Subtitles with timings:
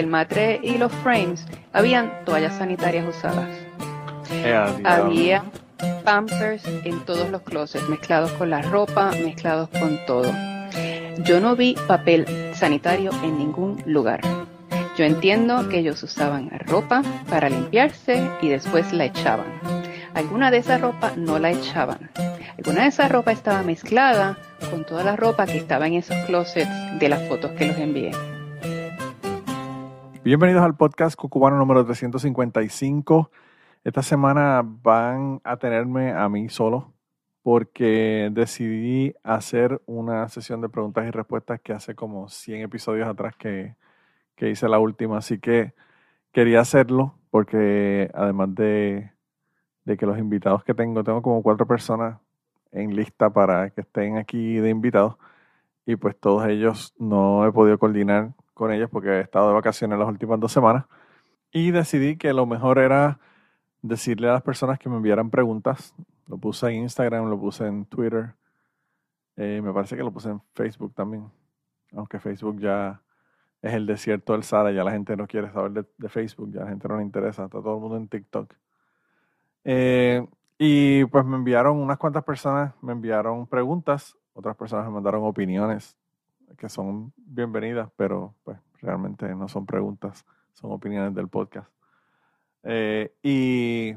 [0.00, 3.48] el matre y los frames, habían toallas sanitarias usadas.
[4.32, 5.44] Eh, había
[6.04, 10.32] pampers en todos los closets, mezclados con la ropa, mezclados con todo.
[11.18, 14.20] Yo no vi papel sanitario en ningún lugar.
[14.96, 19.46] Yo entiendo que ellos usaban ropa para limpiarse y después la echaban.
[20.14, 22.10] Alguna de esa ropa no la echaban.
[22.58, 24.38] Alguna de esa ropa estaba mezclada
[24.70, 28.12] con toda la ropa que estaba en esos closets de las fotos que los envié.
[30.30, 33.32] Bienvenidos al podcast Cucubano número 355.
[33.82, 36.94] Esta semana van a tenerme a mí solo
[37.42, 43.34] porque decidí hacer una sesión de preguntas y respuestas que hace como 100 episodios atrás
[43.36, 43.74] que,
[44.36, 45.18] que hice la última.
[45.18, 45.74] Así que
[46.30, 49.10] quería hacerlo porque además de,
[49.84, 52.20] de que los invitados que tengo, tengo como cuatro personas
[52.70, 55.16] en lista para que estén aquí de invitados
[55.86, 59.98] y pues todos ellos no he podido coordinar con ellos porque he estado de vacaciones
[59.98, 60.84] las últimas dos semanas
[61.50, 63.18] y decidí que lo mejor era
[63.80, 65.94] decirle a las personas que me enviaran preguntas.
[66.26, 68.34] Lo puse en Instagram, lo puse en Twitter,
[69.36, 71.32] eh, me parece que lo puse en Facebook también,
[71.96, 73.00] aunque Facebook ya
[73.62, 76.60] es el desierto del Sara, ya la gente no quiere saber de, de Facebook, ya
[76.60, 78.52] la gente no le interesa, está todo el mundo en TikTok.
[79.64, 80.26] Eh,
[80.58, 85.96] y pues me enviaron unas cuantas personas, me enviaron preguntas, otras personas me mandaron opiniones
[86.56, 91.70] que son bienvenidas, pero pues realmente no son preguntas, son opiniones del podcast.
[92.62, 93.94] Eh, y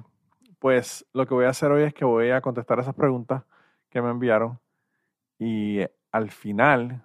[0.59, 3.43] pues lo que voy a hacer hoy es que voy a contestar esas preguntas
[3.89, 4.59] que me enviaron
[5.37, 5.81] y
[6.11, 7.03] al final,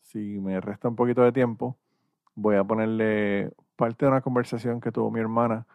[0.00, 1.76] si me resta un poquito de tiempo,
[2.34, 5.66] voy a ponerle parte de una conversación que tuvo mi hermana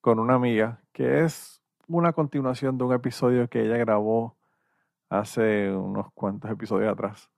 [0.00, 4.36] con una amiga que es una continuación de un episodio que ella grabó
[5.10, 7.30] hace unos cuantos episodios atrás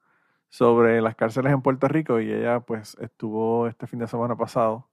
[0.50, 4.88] sobre las cárceles en Puerto Rico y ella pues estuvo este fin de semana pasado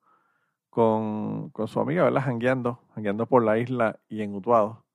[0.69, 2.21] con, su amiga, ¿verdad?
[2.23, 4.85] Jangueando, jangueando por la isla y en Utuado.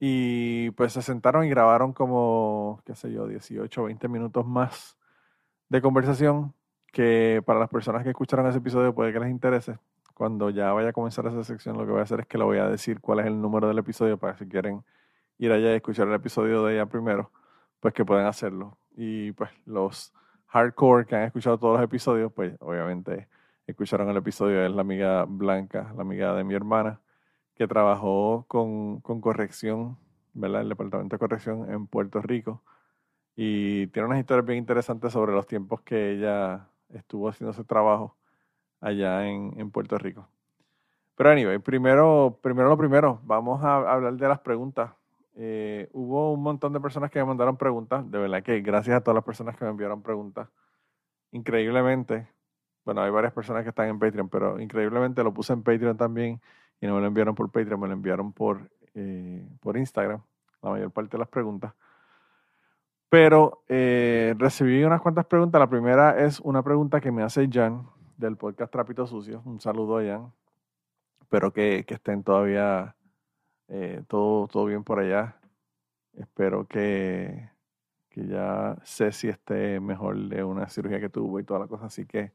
[0.00, 4.96] Y pues se sentaron y grabaron como, qué sé yo, 18 o 20 minutos más
[5.68, 6.54] de conversación
[6.92, 9.78] que para las personas que escucharon ese episodio puede que les interese
[10.18, 12.44] cuando ya vaya a comenzar esa sección, lo que voy a hacer es que le
[12.44, 14.84] voy a decir cuál es el número del episodio para si quieren
[15.38, 17.30] ir allá y escuchar el episodio de ella primero,
[17.80, 18.77] pues que pueden hacerlo.
[19.00, 20.12] Y pues los
[20.48, 23.28] hardcore que han escuchado todos los episodios, pues obviamente
[23.66, 27.00] escucharon el episodio, es la amiga Blanca, la amiga de mi hermana,
[27.54, 29.96] que trabajó con, con corrección,
[30.34, 30.62] ¿verdad?
[30.62, 32.62] El departamento de corrección en Puerto Rico.
[33.36, 38.16] Y tiene unas historias bien interesantes sobre los tiempos que ella estuvo haciendo ese trabajo
[38.80, 40.28] allá en, Puerto Rico.
[41.16, 44.90] Pero anyway, primero, primero lo primero, vamos a hablar de las preguntas.
[45.40, 49.00] Eh, hubo un montón de personas que me mandaron preguntas, de verdad que gracias a
[49.00, 50.48] todas las personas que me enviaron preguntas.
[51.30, 52.26] Increíblemente,
[52.84, 56.40] bueno, hay varias personas que están en Patreon, pero increíblemente lo puse en Patreon también
[56.80, 60.20] y no me lo enviaron por Patreon, me lo enviaron por, eh, por Instagram,
[60.60, 61.72] la mayor parte de las preguntas.
[63.08, 65.58] Pero eh, recibí unas cuantas preguntas.
[65.58, 69.40] La primera es una pregunta que me hace Jan del podcast Trapito Sucio.
[69.44, 70.32] Un saludo a Jan.
[71.20, 72.96] Espero que, estén todavía
[73.68, 75.36] eh, todo, todo bien por allá.
[76.14, 77.50] Espero que,
[78.10, 81.86] que ya Ceci esté mejor de una cirugía que tuvo y toda la cosa.
[81.86, 82.32] Así que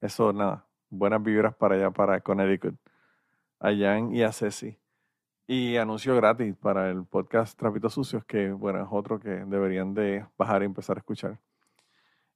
[0.00, 2.76] eso, nada, buenas vibras para allá, para Connecticut.
[3.60, 4.78] A Jan y a Ceci.
[5.46, 10.26] Y anuncio gratis para el podcast Trapitos Sucios, que bueno, es otro que deberían de
[10.36, 11.38] bajar y empezar a escuchar.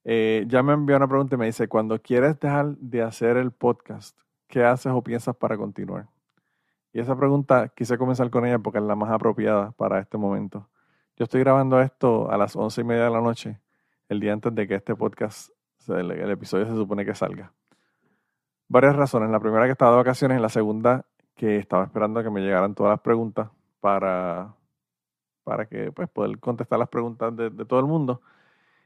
[0.03, 3.51] Eh, ya me envió una pregunta y me dice, cuando quieres dejar de hacer el
[3.51, 4.17] podcast,
[4.47, 6.07] ¿qué haces o piensas para continuar?
[6.93, 10.69] Y esa pregunta quise comenzar con ella porque es la más apropiada para este momento.
[11.17, 13.59] Yo estoy grabando esto a las once y media de la noche,
[14.09, 15.51] el día antes de que este podcast,
[15.87, 17.53] el, episodio se supone que salga.
[18.67, 19.29] Varias razones.
[19.29, 21.05] La primera que estaba de vacaciones, la segunda
[21.35, 23.49] que estaba esperando a que me llegaran todas las preguntas
[23.79, 24.55] para,
[25.43, 28.21] para que pues, poder contestar las preguntas de todo el mundo.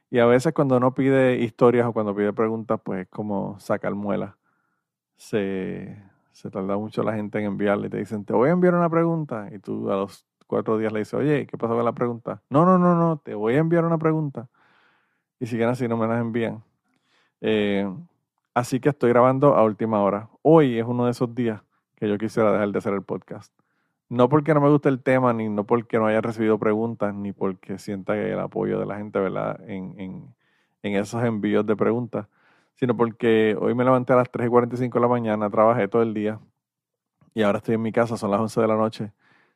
[0.10, 3.94] Y a veces cuando uno pide historias o cuando pide preguntas, pues es como sacar
[3.96, 4.38] muela.
[5.18, 5.98] Se,
[6.36, 9.48] se tarda mucho la gente en enviarle te dicen, te voy a enviar una pregunta.
[9.54, 12.42] Y tú a los cuatro días le dices, oye, ¿qué pasó con la pregunta?
[12.50, 14.50] No, no, no, no, te voy a enviar una pregunta.
[15.40, 16.62] Y siguen así, no me las envían.
[17.40, 17.90] Eh,
[18.54, 20.30] así que estoy grabando a última hora.
[20.42, 21.62] Hoy es uno de esos días
[21.96, 23.54] que yo quisiera dejar de hacer el podcast.
[24.10, 27.32] No porque no me guste el tema, ni no porque no haya recibido preguntas, ni
[27.32, 29.58] porque sienta el apoyo de la gente, ¿verdad?
[29.70, 30.36] En, en,
[30.84, 32.28] en esos envíos de preguntas,
[32.76, 36.02] sino porque hoy me levanté a las 3 y 45 de la mañana, trabajé todo
[36.02, 36.40] el día
[37.34, 39.12] y ahora estoy en mi casa, son las 11 de la noche.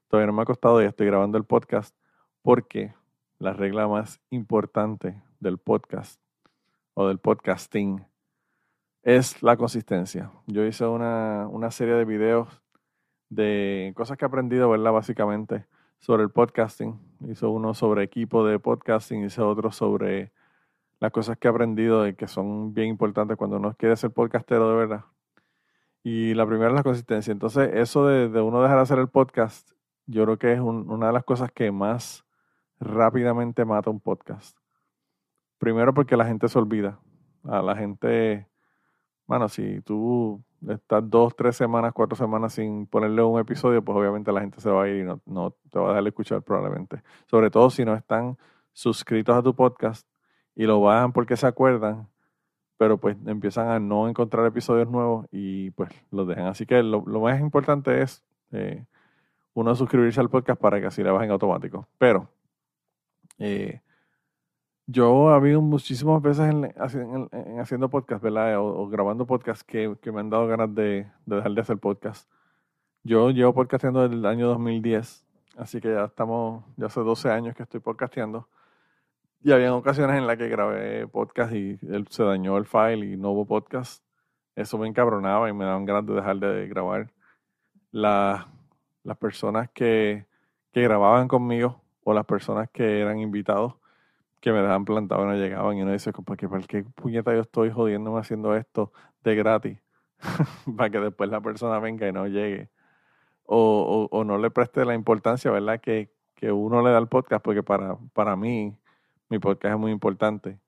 [0.07, 1.95] Todavía no me ha acostado y estoy grabando el podcast
[2.41, 2.93] porque
[3.37, 6.19] la regla más importante del podcast
[6.93, 8.05] o del podcasting
[9.03, 10.31] es la consistencia.
[10.47, 12.61] Yo hice una, una serie de videos
[13.29, 14.91] de cosas que he aprendido, ¿verdad?
[14.91, 15.65] Básicamente
[15.99, 16.99] sobre el podcasting.
[17.29, 20.31] Hice uno sobre equipo de podcasting, hice otro sobre
[20.99, 24.69] las cosas que he aprendido y que son bien importantes cuando uno quiere ser podcastero
[24.69, 25.05] de verdad.
[26.03, 27.31] Y la primera es la consistencia.
[27.31, 29.71] Entonces, eso de, uno dejar de hacer el podcast,
[30.05, 32.25] yo creo que es una de las cosas que más
[32.79, 34.57] rápidamente mata un podcast.
[35.57, 36.99] Primero porque la gente se olvida.
[37.43, 38.47] A la gente,
[39.25, 44.31] bueno, si tú estás dos, tres semanas, cuatro semanas sin ponerle un episodio, pues obviamente
[44.31, 47.01] la gente se va a ir y no, no te va a dejar escuchar probablemente.
[47.27, 48.37] Sobre todo si no están
[48.73, 50.07] suscritos a tu podcast
[50.59, 52.09] y lo bajan porque se acuerdan,
[52.77, 56.47] pero pues empiezan a no encontrar episodios nuevos y pues los dejan.
[56.47, 58.85] Así que lo, más importante es eh,
[59.53, 61.87] uno suscribirse al podcast para que así le bajen automático.
[61.97, 62.27] Pero
[63.37, 63.79] eh,
[64.85, 66.73] yo ha habido muchísimas veces en,
[67.57, 68.59] haciendo podcast, ¿verdad?
[68.59, 72.29] O, grabando podcast que, me han dado ganas de, dejar de hacer podcast.
[73.03, 77.55] Yo llevo podcasteando desde el año 2010, así que ya estamos, ya hace 12 años
[77.55, 78.49] que estoy podcasteando.
[79.41, 83.17] Y había ocasiones en las que grabé podcast y él se dañó el file y
[83.17, 84.03] no hubo podcast.
[84.55, 87.11] Eso me encabronaba y me daban ganas de dejar de grabar.
[87.91, 88.45] las
[89.17, 90.25] personas que,
[90.73, 93.75] que grababan conmigo o las personas que eran invitados
[94.41, 97.33] que me dejaban plantado y no llegaban y uno dice, ¿por qué, ¿por qué puñeta
[97.33, 98.91] yo estoy jodiéndome haciendo esto
[99.23, 99.79] de gratis?
[100.77, 102.69] para que después la persona venga y no llegue.
[103.45, 105.81] O, o, o, no le preste la importancia, ¿verdad?
[105.81, 108.77] Que, que uno le da al podcast, porque para, para mí
[109.29, 110.59] mi podcast es muy importante.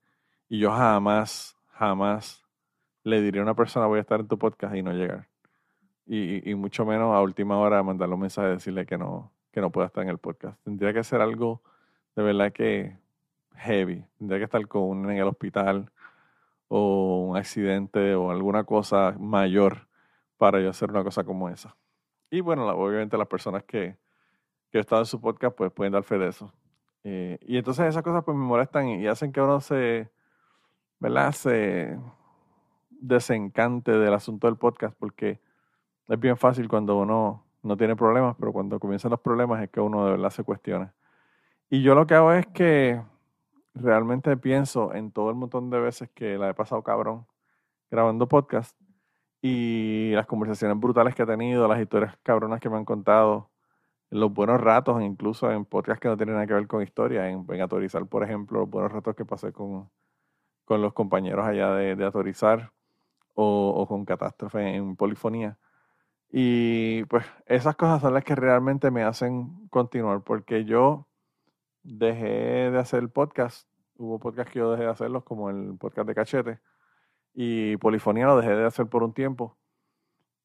[0.48, 2.46] Y yo jamás, jamás
[3.04, 5.28] le diría a una persona voy a estar en tu podcast y no llegar.
[6.06, 9.72] Y, mucho menos a última hora mandarle un mensaje y decirle que no, que no
[9.72, 10.62] pueda estar en el podcast.
[10.64, 11.62] Tendría que ser algo
[12.16, 12.98] de verdad que
[13.56, 14.06] heavy.
[14.18, 15.90] Tendría que estar con un en el hospital
[16.68, 19.88] o un accidente o alguna cosa mayor
[20.38, 21.78] para yo hacer una cosa como esa.
[22.30, 23.98] Y bueno, obviamente las personas que,
[24.70, 26.54] que estado en su podcast pues pueden dar fe de eso.
[27.04, 30.10] Eh, y entonces esas cosas pues me molestan y, hacen que uno se,
[31.00, 31.32] ¿verdad?
[31.32, 31.98] Se
[32.90, 35.40] desencante del asunto del podcast porque
[36.08, 39.80] es bien fácil cuando uno no tiene problemas, pero cuando comienzan los problemas es que
[39.80, 40.94] uno de verdad se cuestiona.
[41.70, 43.02] Y yo lo que hago es que
[43.74, 47.26] realmente pienso en todo el montón de veces que la he pasado cabrón
[47.90, 48.78] grabando podcast
[49.42, 53.51] y las conversaciones brutales que he tenido, las historias cabronas que me han contado,
[54.12, 57.46] los buenos ratos, incluso en podcasts que no tienen nada que ver con historia, en,
[57.50, 59.90] en Atorizar, por ejemplo, los buenos ratos que pasé con,
[60.66, 62.72] con los compañeros allá de, de Atorizar
[63.34, 65.58] o, con Catástrofe en Polifonía.
[66.32, 71.08] Y pues esas cosas son las que realmente me hacen continuar, porque yo
[71.84, 73.68] dejé de hacer podcast.
[73.98, 76.60] Hubo podcasts que yo dejé de hacerlos, como el podcast de Cachete.
[77.34, 79.58] Y Polifonía lo dejé de hacer por un tiempo.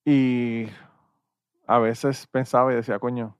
[0.04, 0.66] Y
[1.66, 3.37] a veces pensaba y decía, coño,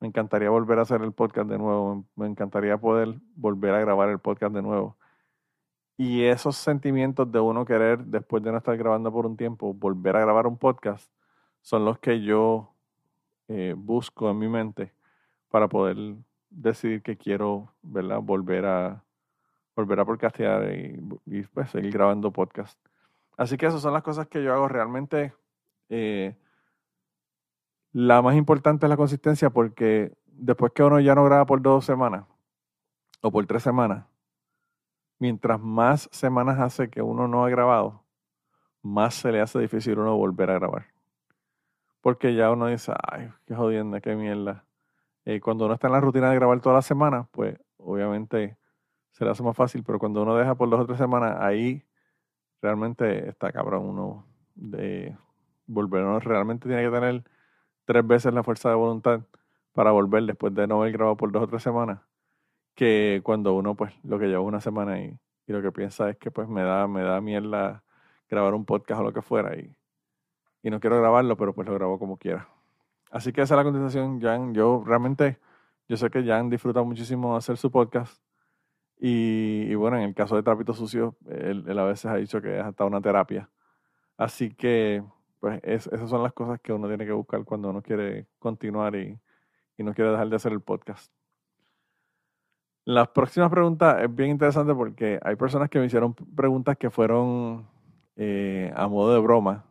[0.00, 2.04] me encantaría volver a hacer el podcast de nuevo.
[2.16, 4.96] Me encantaría poder volver a grabar el podcast de nuevo.
[5.96, 10.16] Y esos sentimientos de uno querer, después de no estar grabando por un tiempo, volver
[10.16, 11.10] a grabar un podcast,
[11.60, 12.72] son los que yo
[13.48, 14.92] eh, busco en mi mente
[15.50, 15.96] para poder
[16.50, 17.72] decidir que quiero.
[17.82, 19.02] Volver a
[19.74, 22.78] volver a podcastear y, y pues, seguir grabando podcast.
[23.36, 25.32] Así que esas son las cosas que yo hago realmente.
[25.88, 26.36] Eh,
[27.98, 31.84] la más importante es la consistencia porque después que uno ya no graba por dos
[31.84, 32.26] semanas
[33.22, 34.06] o por tres semanas,
[35.18, 38.04] mientras más semanas hace que uno no ha grabado,
[38.82, 40.86] más se le hace difícil uno volver a grabar.
[42.00, 44.64] Porque ya uno dice, ay, qué jodienda, qué mierda.
[45.24, 48.58] Eh, cuando uno está en la rutina de grabar toda la semana, pues obviamente
[49.10, 51.84] se le hace más fácil, pero cuando uno deja por dos o tres semanas, ahí
[52.62, 54.24] realmente está cabrón uno
[54.54, 55.18] de
[55.66, 56.04] volver.
[56.04, 57.24] Uno realmente tiene que tener
[57.88, 59.22] tres veces la fuerza de voluntad
[59.72, 62.00] para volver después de no haber grabado por dos o tres semanas,
[62.74, 66.18] que cuando uno pues lo que lleva una semana y, y lo que piensa es
[66.18, 67.82] que pues me da, me da mierda
[68.28, 69.74] grabar un podcast o lo que fuera y,
[70.62, 72.46] y no quiero grabarlo, pero pues lo grabo como quiera.
[73.10, 74.52] Así que esa es la contestación, Jan.
[74.52, 75.38] Yo realmente,
[75.88, 78.22] yo sé que Jan disfruta muchísimo hacer su podcast.
[79.00, 82.64] Y, bueno, en el caso de Trapito Sucio, él, a veces ha dicho que es
[82.64, 83.48] hasta una terapia.
[84.18, 85.02] Así que,
[85.40, 89.18] pues, esas son las cosas que uno tiene que buscar cuando uno quiere continuar y,
[89.78, 91.12] no quiere dejar de hacer el podcast.
[92.84, 97.68] Las próximas preguntas es bien interesante porque hay personas que me hicieron preguntas que fueron
[98.16, 99.64] eh, a modo de broma.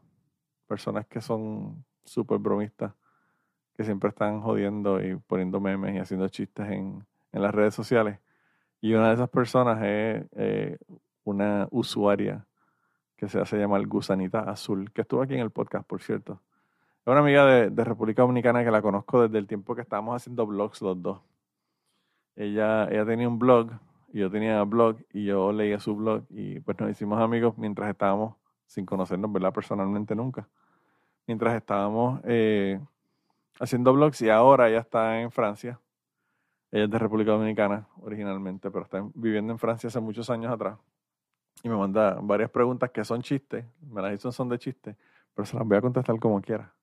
[0.66, 2.94] Personas que son súper bromistas
[3.76, 8.20] que siempre están jodiendo y poniendo memes y haciendo chistes en, las redes sociales.
[8.82, 10.78] Y una de esas personas es eh,
[11.24, 12.47] una usuaria
[13.18, 16.40] que se hace llamar Gusanita Azul, que estuvo aquí en el podcast, por cierto.
[17.02, 20.46] Es una amiga de, República Dominicana que la conozco desde el tiempo que estábamos haciendo
[20.46, 21.22] blogs los dos.
[22.36, 23.72] Ella, ella tenía un blog
[24.14, 27.90] y yo tenía blog y yo leía su blog y pues nos hicimos amigos mientras
[27.90, 28.36] estábamos
[28.68, 29.52] sin conocernos, ¿verdad?
[29.52, 30.48] Personalmente nunca.
[31.26, 32.80] Mientras estábamos eh,
[33.60, 35.80] haciendo blogs y ahora ella está en Francia.
[36.72, 40.78] Ella es de República Dominicana originalmente, pero está viviendo en Francia hace muchos años atrás.
[41.64, 44.96] Y me manda varias preguntas que son chistes, me las hizo son de chiste,
[45.34, 46.74] pero se las voy a contestar como quiera.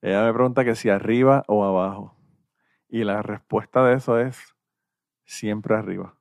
[0.00, 2.16] Ella me pregunta que si arriba o abajo.
[2.88, 4.54] Y la respuesta de eso es
[5.24, 6.14] siempre arriba.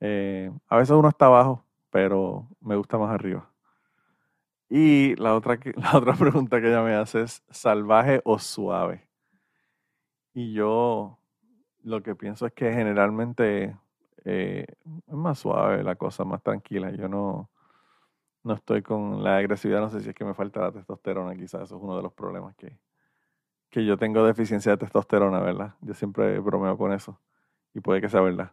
[0.00, 3.48] Eh, a veces uno está abajo, pero me gusta más arriba.
[4.68, 9.06] Y la otra, la otra pregunta que ella me hace es, ¿salvaje o suave?
[10.32, 11.18] Y yo
[11.82, 13.76] lo que pienso es que generalmente
[14.24, 14.66] eh,
[15.06, 16.90] es más suave la cosa, más tranquila.
[16.90, 17.50] Yo no,
[18.44, 21.62] no estoy con la agresividad, no sé si es que me falta la testosterona, quizás
[21.62, 22.78] eso es uno de los problemas que,
[23.70, 25.74] que yo tengo deficiencia de testosterona, ¿verdad?
[25.80, 27.18] Yo siempre bromeo con eso
[27.74, 28.52] y puede que sea verdad.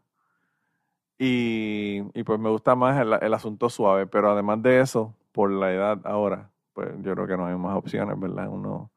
[1.17, 5.73] Y, y pues me gusta más el, asunto suave, pero además de eso, por la
[5.73, 8.47] edad ahora, pues yo creo que no hay más opciones, ¿verdad?
[8.49, 8.91] Uno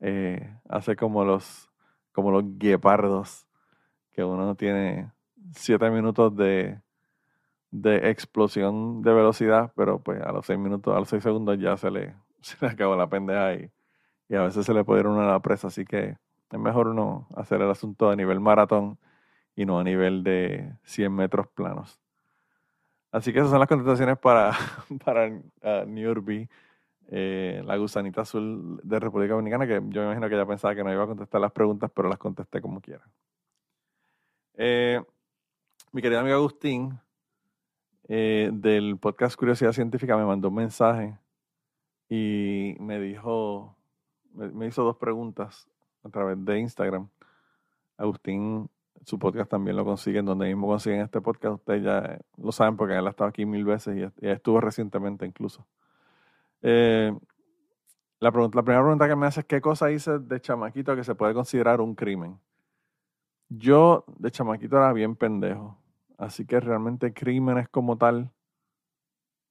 [0.00, 1.70] eh, hace como los,
[2.12, 3.46] como los guepardos,
[4.12, 5.12] que uno tiene
[5.52, 6.80] siete minutos de,
[7.70, 11.76] de explosión de velocidad, pero pues a los seis minutos, a los seis segundos ya
[11.76, 13.70] se le, se le acabó la pendeja y,
[14.28, 16.16] y a veces se le puede ir uno a la presa, así que
[16.50, 18.98] es mejor uno hacer el asunto a nivel maratón
[19.54, 22.00] y no a nivel de 100 metros planos.
[23.12, 24.52] Así que esas son las contestaciones para,
[25.04, 25.86] para uh,
[27.10, 30.92] la gusanita azul de República Dominicana, que yo me imagino que ella pensaba que no
[30.92, 33.04] iba a contestar las preguntas, pero las contesté como quiera.
[34.54, 35.02] Eh,
[35.92, 37.00] mi querido amigo Agustín,
[38.06, 41.18] eh, del podcast Curiosidad Científica, me mandó un mensaje
[42.08, 43.76] y me dijo,
[44.32, 45.68] me hizo dos preguntas
[46.04, 47.08] a través de Instagram.
[47.96, 48.70] Agustín
[49.04, 51.54] su podcast también lo consiguen, donde mismo consiguen este podcast.
[51.54, 55.66] Ustedes ya lo saben porque él ha estado aquí mil veces y, estuvo recientemente incluso.
[56.62, 57.12] Eh,
[58.20, 61.14] la, la primera pregunta que me hace es qué cosa hice de chamaquito que se
[61.14, 62.38] puede considerar un crimen.
[63.48, 65.79] Yo de chamaquito era bien pendejo,
[66.20, 68.30] así que realmente crímenes como tal,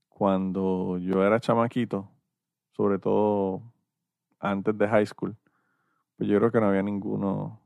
[0.08, 2.08] cuando yo era chamaquito,
[2.72, 3.64] sobre todo
[4.40, 5.36] antes de high school,
[6.16, 7.60] pues yo creo que no había ninguno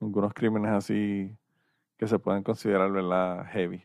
[0.00, 1.36] algunos crímenes así
[1.98, 3.44] que se pueden considerar, ¿verdad?
[3.46, 3.84] Heavy.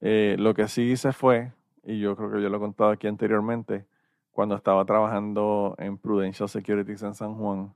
[0.00, 3.08] Eh, lo que sí hice fue, y yo creo que yo lo he contado aquí
[3.08, 3.86] anteriormente,
[4.30, 7.74] cuando estaba trabajando en Prudential Securities en San Juan,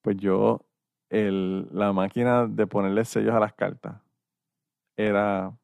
[0.00, 0.64] pues yo,
[1.10, 4.07] la máquina de ponerle sellos a las cartas
[4.98, 5.56] era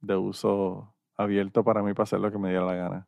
[0.00, 3.06] de uso abierto para mí para hacer lo que me diera la gana.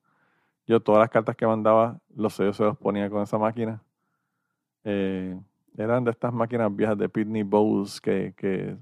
[0.66, 3.82] Yo todas las cartas que mandaba, los sellos se los ponía con esa máquina.
[4.84, 5.40] Eh,
[5.78, 8.76] eran de estas máquinas viejas de Pitney Bowes que, que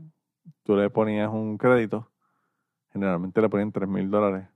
[0.65, 2.11] tú le ponías un crédito,
[2.93, 4.49] generalmente le ponían 3 mil dólares.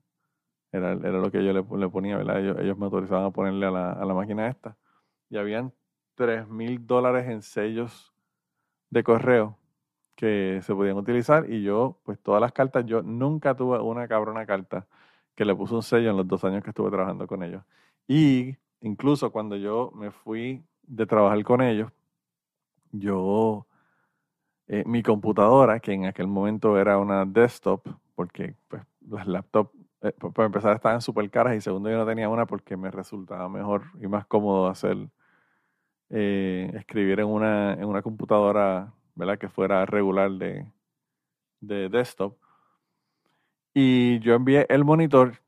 [0.72, 2.40] Era, lo que yo le, le ponía, ¿verdad?
[2.40, 4.76] Ellos, ellos, me autorizaban a ponerle a la, a la máquina esta.
[5.30, 5.72] Y habían
[6.16, 8.12] 3 mil dólares en sellos
[8.90, 9.56] de correo
[10.14, 14.46] que se podían utilizar y yo, pues todas las cartas, yo nunca tuve una cabrona
[14.46, 14.86] carta
[15.34, 17.62] que le puso un sello en los dos años que estuve trabajando con ellos.
[18.06, 21.90] Y incluso cuando yo me fui de trabajar con ellos,
[22.92, 23.66] yo,
[24.68, 29.70] eh, mi computadora, que en aquel momento era una desktop, porque pues, las laptops,
[30.02, 33.48] eh, para empezar, estaban súper caras y segundo, yo no tenía una porque me resultaba
[33.48, 35.08] mejor y más cómodo hacer,
[36.10, 39.38] eh, escribir en una, en una computadora, ¿verdad?
[39.38, 40.66] Que fuera regular de,
[41.60, 42.36] de desktop.
[43.74, 45.40] Y yo envié el monitor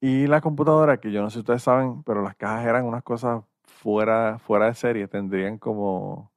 [0.00, 3.04] y la computadora, que yo no sé si ustedes saben, pero las cajas eran unas
[3.04, 6.32] cosas fuera, fuera de serie, tendrían como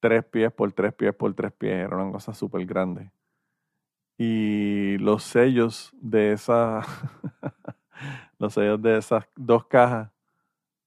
[0.00, 3.10] tres pies por tres pies por tres pies, era una cosa súper grande.
[4.18, 6.82] Y los sellos de esa,
[8.38, 10.10] los sellos de esas dos cajas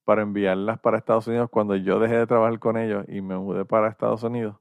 [0.03, 3.65] para enviarlas para Estados Unidos, cuando yo dejé de trabajar con ellos y me mudé
[3.65, 4.57] para Estados Unidos,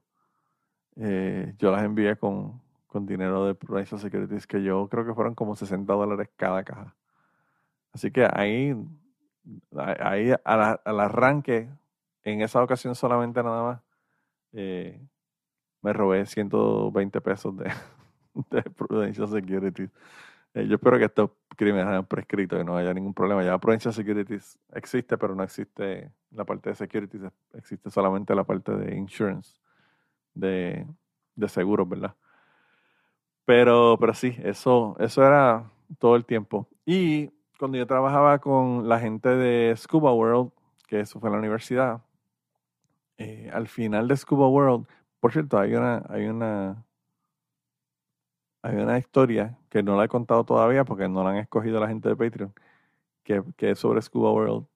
[0.99, 5.35] eh, yo las envié con, con dinero de Prudential Securities, que yo creo que fueron
[5.35, 6.95] como 60 dólares cada caja.
[7.93, 8.75] Así que ahí,
[9.75, 11.69] ahí al, al arranque,
[12.23, 13.81] en esa ocasión solamente nada más,
[14.53, 14.99] eh,
[15.81, 17.71] me robé 120 pesos de,
[18.51, 19.89] de Prudential Securities.
[20.53, 23.43] Eh, yo espero que estos crímenes hayan prescrito y no haya ningún problema.
[23.43, 28.73] Ya Prudential Securities existe, pero no existe la parte de securities, existe solamente la parte
[28.75, 29.59] de insurance,
[30.33, 30.85] de,
[31.35, 32.15] de seguros, ¿verdad?
[33.45, 36.67] Pero, pero sí, eso, eso era todo el tiempo.
[36.85, 40.51] Y cuando yo trabajaba con la gente de Scuba World,
[40.87, 42.01] que eso fue en la universidad,
[43.17, 44.87] eh, al final de Scuba World,
[45.19, 46.85] por cierto, hay una, hay una,
[48.61, 51.87] hay una historia que no la he contado todavía porque no la han escogido la
[51.87, 52.53] gente de Patreon,
[53.23, 54.67] que, que es sobre Scuba World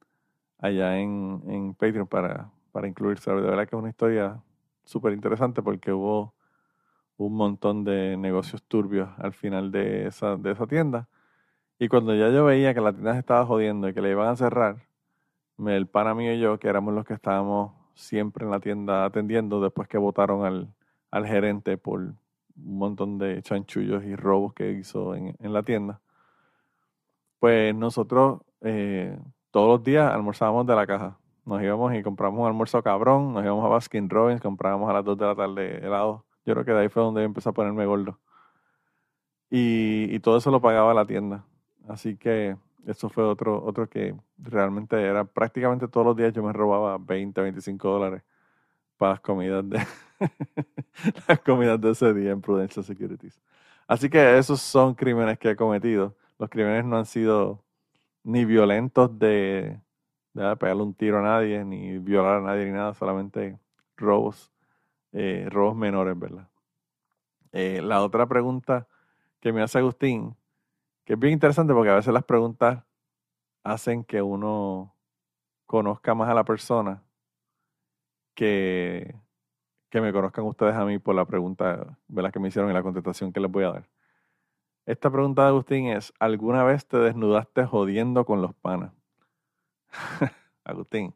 [0.57, 3.29] allá en, en Patreon para, para incluirse.
[3.31, 4.41] De verdad que es una historia
[4.85, 6.33] súper interesante porque hubo
[7.17, 11.07] un montón de negocios turbios al final de esa, de esa tienda.
[11.79, 14.27] Y cuando ya yo veía que la tienda se estaba jodiendo y que le iban
[14.27, 14.77] a cerrar,
[15.65, 19.61] el pana mío y yo, que éramos los que estábamos siempre en la tienda atendiendo
[19.61, 20.73] después que votaron al,
[21.11, 22.15] al gerente por un
[22.55, 26.01] montón de chanchullos y robos que hizo en, en la tienda.
[27.39, 29.17] Pues nosotros eh,
[29.51, 31.17] todos los días almorzábamos de la caja.
[31.45, 35.05] Nos íbamos y compramos un almuerzo cabrón, nos íbamos a Baskin Robbins, comprábamos a las
[35.05, 36.25] 2 de la tarde helado.
[36.45, 38.19] Yo creo que de ahí fue donde empecé a ponerme gordo.
[39.49, 41.45] Y, y todo eso lo pagaba la tienda.
[41.87, 42.55] Así que
[42.87, 47.39] eso fue otro, otro que realmente era prácticamente todos los días yo me robaba 20,
[47.41, 48.23] 25 dólares
[48.97, 49.85] para las comidas de
[51.27, 53.41] las comidas de ese día en Prudential Securities.
[53.87, 56.15] Así que esos son crímenes que he cometido.
[56.39, 57.63] Los crímenes no han sido
[58.23, 59.79] ni violentos de,
[60.33, 63.59] de pegarle un tiro a nadie, ni violar a nadie, ni nada, solamente
[63.97, 64.51] robos,
[65.11, 66.49] eh, robos menores, ¿verdad?
[67.51, 68.87] Eh, la otra pregunta
[69.39, 70.35] que me hace Agustín
[71.03, 72.83] que es bien interesante porque a veces las preguntas
[73.63, 74.95] hacen que uno
[75.65, 77.03] conozca más a la persona
[78.35, 79.15] que,
[79.89, 81.97] que me conozcan ustedes a mí por la pregunta
[82.31, 83.89] que me hicieron y la contestación que les voy a dar.
[84.85, 88.91] Esta pregunta de Agustín es, ¿alguna vez te desnudaste jodiendo con los panas?
[90.63, 91.13] Agustín,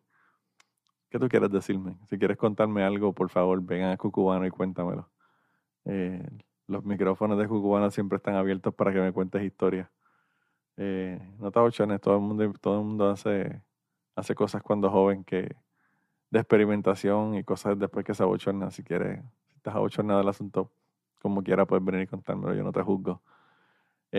[1.09, 1.97] ¿qué tú quieres decirme?
[2.09, 5.09] Si quieres contarme algo, por favor, vengan a Cucubano y cuéntamelo.
[5.85, 6.25] Eh,
[6.67, 9.89] los micrófonos de Cucubana siempre están abiertos para que me cuentes historias.
[10.77, 13.61] Eh, no te abochones, todo el mundo, todo el mundo hace,
[14.15, 15.55] hace cosas cuando joven que
[16.29, 18.69] de experimentación y cosas después que se abochorna.
[18.71, 20.71] Si quieres, si estás abochornado del asunto,
[21.21, 23.21] como quiera puedes venir y contármelo, yo no te juzgo.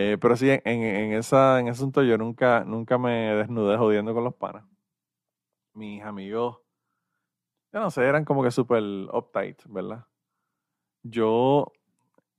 [0.01, 4.13] Eh, pero sí, en, en, esa, en ese asunto yo nunca, nunca me desnudé jodiendo
[4.13, 4.63] con los panas.
[5.73, 6.59] Mis amigos,
[7.73, 8.81] yo no sé, eran como que súper
[9.11, 10.05] uptight, ¿verdad?
[11.03, 11.73] Yo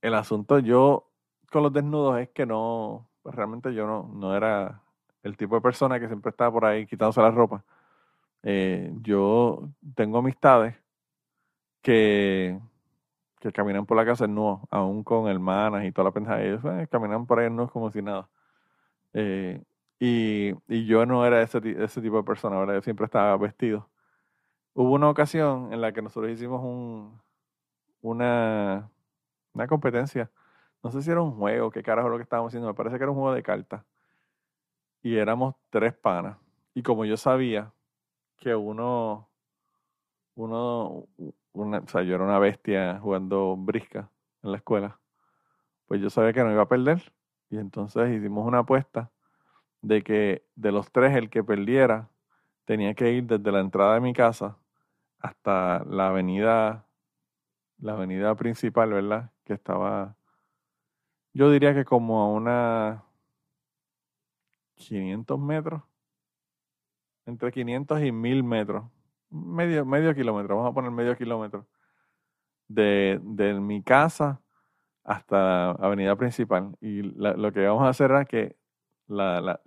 [0.01, 1.11] el asunto yo
[1.51, 4.83] con los desnudos es que no, pues realmente yo no, no era
[5.23, 7.63] el tipo de persona que siempre estaba por ahí quitándose la ropa.
[8.43, 10.77] Eh, yo tengo amistades
[11.83, 12.59] que,
[13.41, 16.43] que caminan por la casa no aún con hermanas y toda la pendeja.
[16.43, 18.29] Ellos eh, caminan por ahí no como si nada.
[19.15, 19.63] Eh,
[19.99, 22.75] y, y, yo no era ese, ese tipo de persona, ¿verdad?
[22.75, 23.89] Yo siempre estaba vestido.
[24.75, 27.21] Hubo una ocasión en la que nosotros hicimos un,
[28.03, 28.91] una,
[29.55, 30.31] una competencia.
[30.83, 32.69] No sé si era un juego, qué carajo lo que estábamos haciendo.
[32.69, 33.85] Me parece que era un juego de cartas.
[35.03, 36.39] Y éramos tres panas.
[36.75, 37.73] Y como yo sabía
[38.39, 39.29] que uno,
[40.35, 41.07] uno,
[41.53, 44.11] una, o sea, yo era una bestia jugando brisca
[44.43, 45.01] en la escuela,
[45.87, 47.13] pues yo sabía que no iba a perder.
[47.51, 49.11] Y entonces hicimos una apuesta
[49.83, 52.11] de que de los tres el que perdiera
[52.65, 54.59] tenía que ir desde la entrada de mi casa
[55.19, 56.87] hasta la avenida,
[57.79, 59.33] la avenida principal, ¿verdad?
[59.51, 60.17] que estaba,
[61.33, 63.05] yo diría que como a una
[64.77, 65.83] 500 metros,
[67.27, 68.85] entre 500 y 1000 metros,
[69.31, 71.67] medio, medio kilómetro, vamos a poner medio kilómetro,
[72.69, 73.21] de,
[73.61, 74.41] mi casa
[75.05, 76.77] hasta la avenida principal.
[76.81, 78.57] Y lo que vamos a hacer era que
[79.07, 79.61] la,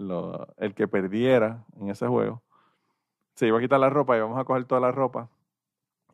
[0.58, 2.44] el que perdiera en ese juego
[3.36, 5.30] se iba a quitar la ropa y vamos a coger toda la ropa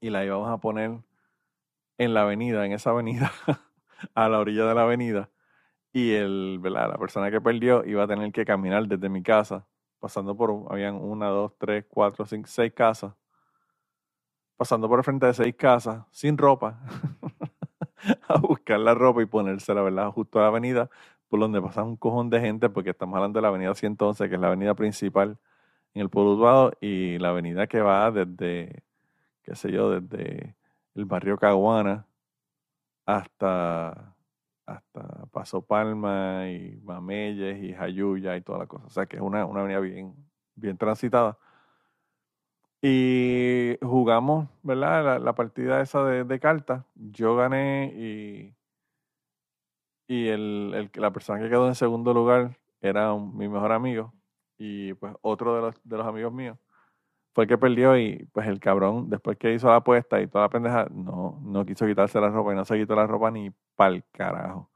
[0.01, 0.99] y la íbamos a poner
[1.97, 3.31] en la avenida, en esa avenida,
[4.15, 5.29] a la orilla de la avenida.
[5.91, 9.67] Y el, la persona que perdió iba a tener que caminar desde mi casa,
[9.99, 13.13] pasando por, habían una, dos, tres, cuatro, cinco, seis casas,
[14.59, 16.81] pasando por el frente de seis casas, sin ropa,
[18.27, 20.11] a buscar la ropa y ponérsela, ¿verdad?
[20.11, 20.89] Justo a la avenida,
[21.29, 24.35] por donde pasa un cojón de gente, porque estamos hablando de la avenida 111, que
[24.35, 25.37] es la avenida principal
[25.93, 28.83] en el pueblo Utuado, y la avenida que va desde,
[29.43, 30.57] qué sé yo, desde
[30.93, 32.05] el barrio Caguana
[33.05, 34.13] hasta,
[34.65, 38.87] hasta Paso Palma y Mameyes y Jayuya y toda la cosa.
[38.87, 40.13] O sea que es una, una avenida bien,
[40.55, 41.37] bien transitada.
[42.81, 45.19] Y jugamos, ¿verdad?
[45.21, 46.85] La, partida esa de, de cartas.
[46.95, 48.55] Yo gané y,
[50.07, 54.13] y el, el, la persona que quedó en segundo lugar era mi mejor amigo
[54.57, 56.57] y pues otro de los, de los amigos míos
[57.33, 60.45] fue el que perdió y pues el cabrón, después que hizo la apuesta y toda
[60.45, 63.51] la pendeja, no, no quiso quitarse la ropa y no se quitó la ropa ni
[63.75, 64.69] pa'l carajo.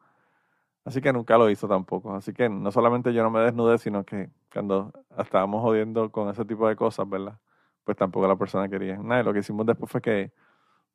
[0.85, 2.13] Así que nunca lo hizo tampoco.
[2.15, 6.45] Así que no solamente yo no me desnudé, sino que cuando estábamos jodiendo con ese
[6.45, 7.39] tipo de cosas, ¿verdad?
[7.83, 8.97] Pues tampoco la persona quería.
[8.97, 10.31] Nada, lo que hicimos después fue que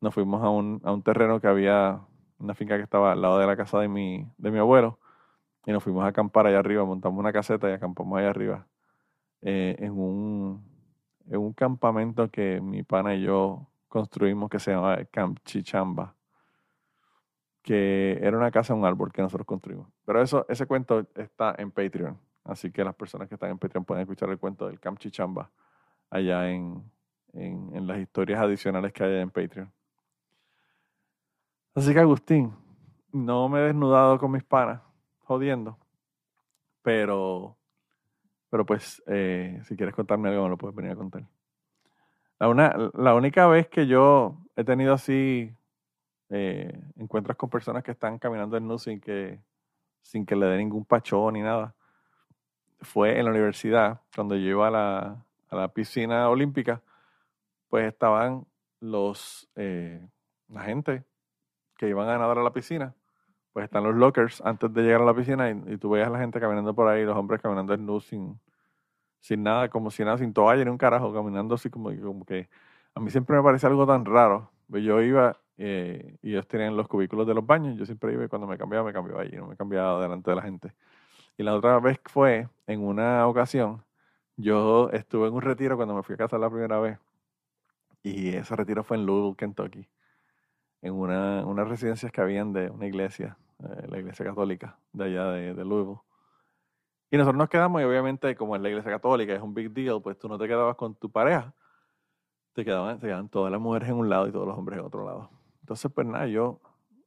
[0.01, 2.01] nos fuimos a un, a un terreno que había,
[2.39, 4.99] una finca que estaba al lado de la casa de mi, de mi abuelo,
[5.65, 8.67] y nos fuimos a acampar allá arriba, montamos una caseta y acampamos allá arriba,
[9.41, 10.63] eh, en, un,
[11.29, 16.15] en un campamento que mi pana y yo construimos que se llama Camp Chichamba
[17.61, 19.87] que era una casa, un árbol que nosotros construimos.
[20.05, 22.17] Pero eso, ese cuento está en Patreon.
[22.43, 25.51] Así que las personas que están en Patreon pueden escuchar el cuento del Camp Chichamba
[26.09, 26.83] allá en,
[27.33, 29.71] en, las historias adicionales que hay en Patreon.
[31.75, 32.53] Así que Agustín,
[33.11, 34.81] no me he desnudado con mis panas,
[35.19, 35.77] jodiendo.
[36.81, 37.57] Pero,
[38.49, 41.23] pero pues, eh, si quieres contarme algo, me lo puedes venir a contar.
[42.39, 45.53] La, una, la única vez que yo he tenido así
[46.29, 49.39] eh, encuentras con personas que están caminando en nu sin que,
[50.01, 51.75] sin que le dé ningún pachón ni nada.
[52.81, 56.81] Fue en la universidad, cuando yo iba a la, a la piscina olímpica,
[57.69, 58.45] pues estaban
[58.79, 60.05] los, eh,
[60.47, 61.03] la gente
[61.77, 62.95] que iban a nadar a la piscina,
[63.53, 66.19] pues están los lockers antes de llegar a la piscina y, tú veías a la
[66.19, 68.39] gente caminando por ahí, los hombres caminando nu sin,
[69.19, 72.49] sin nada, como si nada, sin toalla ni un carajo, caminando así como, como que
[72.95, 74.51] a mí siempre me parece algo tan raro.
[74.69, 77.77] Pues yo iba eh, y ellos tenían los cubículos de los baños.
[77.77, 80.35] Yo siempre iba y cuando me cambiaba, me cambiaba allí, no me cambiaba delante de
[80.35, 80.73] la gente.
[81.37, 83.83] Y la otra vez fue, en una ocasión,
[84.39, 86.97] yo estuve en un retiro cuando me fui a casar la primera vez.
[88.01, 89.89] Y ese retiro fue en Louisville, Kentucky,
[90.81, 95.25] en una, unas residencias que habían de una iglesia, eh, la iglesia católica de allá
[95.31, 95.99] de, de Louisville.
[97.11, 100.01] Y nosotros nos quedamos, y obviamente, como en la iglesia católica es un big deal,
[100.01, 101.53] pues tú no te quedabas con tu pareja.
[102.53, 104.85] Te quedaban, te quedaban todas las mujeres en un lado y todos los hombres en
[104.85, 105.29] otro lado.
[105.61, 106.61] Entonces, pues nada, yo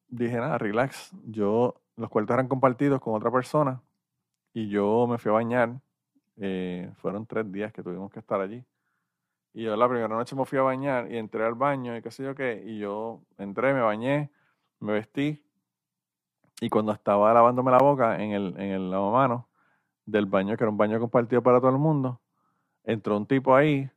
[0.09, 1.12] dije, nada, relax.
[1.25, 3.81] Yo, los cuartos eran compartidos con otra persona
[4.53, 5.81] y yo me fui a bañar.
[6.37, 8.64] Eh, fueron tres días que tuvimos que estar allí.
[9.55, 12.11] Y yo la primera noche me fui a bañar y entré al baño y qué
[12.11, 12.62] sé yo qué.
[12.64, 14.31] Y yo entré, me bañé,
[14.81, 15.42] me vestí.
[16.61, 19.45] Y cuando estaba lavándome la boca en el, en el lavamanos
[20.07, 22.21] del baño, que era un baño compartido para todo el mundo,
[22.85, 23.90] entró un tipo ahí,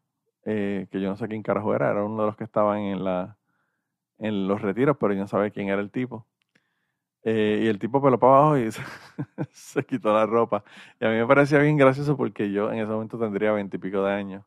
[0.46, 3.04] eh, que yo no sé quién carajo era, era uno de los que estaban en
[3.04, 3.38] la,
[4.18, 6.26] en los retiros, pero yo no sabía quién era el tipo.
[7.28, 8.70] Eh, y el tipo peló para abajo y
[9.52, 10.64] se, quitó la ropa.
[11.00, 14.14] Y a mí me parecía bien gracioso porque yo en ese momento tendría veintipico de
[14.14, 14.46] años.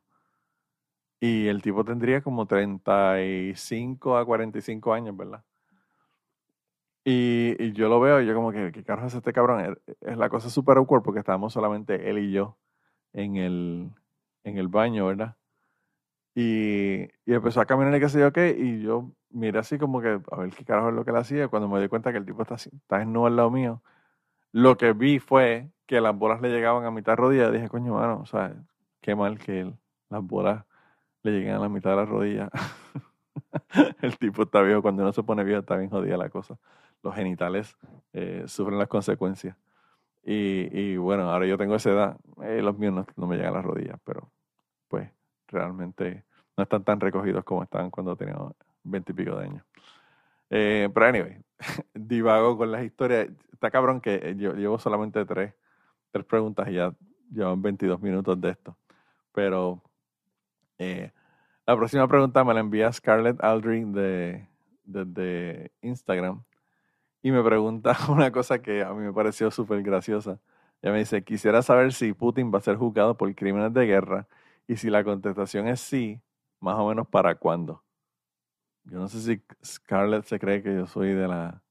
[1.21, 5.43] Y el tipo tendría como 35 a 45 años, ¿verdad?
[7.03, 9.77] Y, y yo lo veo y yo como que, ¿qué carajo es este cabrón?
[10.01, 12.57] Es la cosa súper awkward porque estábamos solamente él y yo
[13.13, 13.91] en el,
[14.43, 15.35] en el baño, ¿verdad?
[16.41, 20.21] Y, empezó a caminar y qué sé yo qué, y yo miré así como que
[20.31, 21.47] a ver qué carajo es lo que le hacía.
[21.49, 23.81] Cuando me di cuenta que el tipo está, está desnudo al lado mío,
[24.51, 27.51] lo que vi fue que las bolas le llegaban a mitad rodilla.
[27.51, 28.55] Dije, coño, mano, o sea,
[29.01, 29.73] qué mal que
[30.09, 30.65] las bolas
[31.23, 32.49] le lleguen a la mitad de la rodilla.
[34.01, 36.57] el tipo está viejo, cuando uno se pone viejo está bien jodida la cosa.
[37.03, 37.77] Los genitales
[38.13, 39.57] eh, sufren las consecuencias.
[40.23, 43.65] Y, bueno, ahora yo tengo esa edad, eh, los míos no, me llegan a las
[43.65, 44.31] rodillas, pero
[44.87, 45.09] pues
[45.47, 46.25] realmente
[46.59, 49.65] no están tan recogidos como estaban cuando teníamos veintipico de años.
[50.49, 51.41] Eh, pero anyway,
[51.93, 53.29] divago con las historias.
[53.53, 55.53] Está cabrón que yo llevo solamente tres,
[56.11, 56.93] tres preguntas y ya
[57.31, 58.77] llevan 22 minutos de esto.
[59.31, 59.81] Pero
[60.77, 61.11] eh,
[61.65, 64.45] la próxima pregunta me la envía Scarlett Aldrin de,
[64.83, 66.43] de, Instagram.
[67.21, 70.41] Y me pregunta una cosa que a mí me pareció súper graciosa.
[70.81, 74.27] Ella me dice, quisiera saber si Putin va a ser juzgado por crímenes de guerra
[74.67, 76.21] y si la contestación es sí,
[76.59, 77.83] más o menos para cuándo.
[78.85, 81.61] Yo no sé si Scarlett se cree que yo soy de la,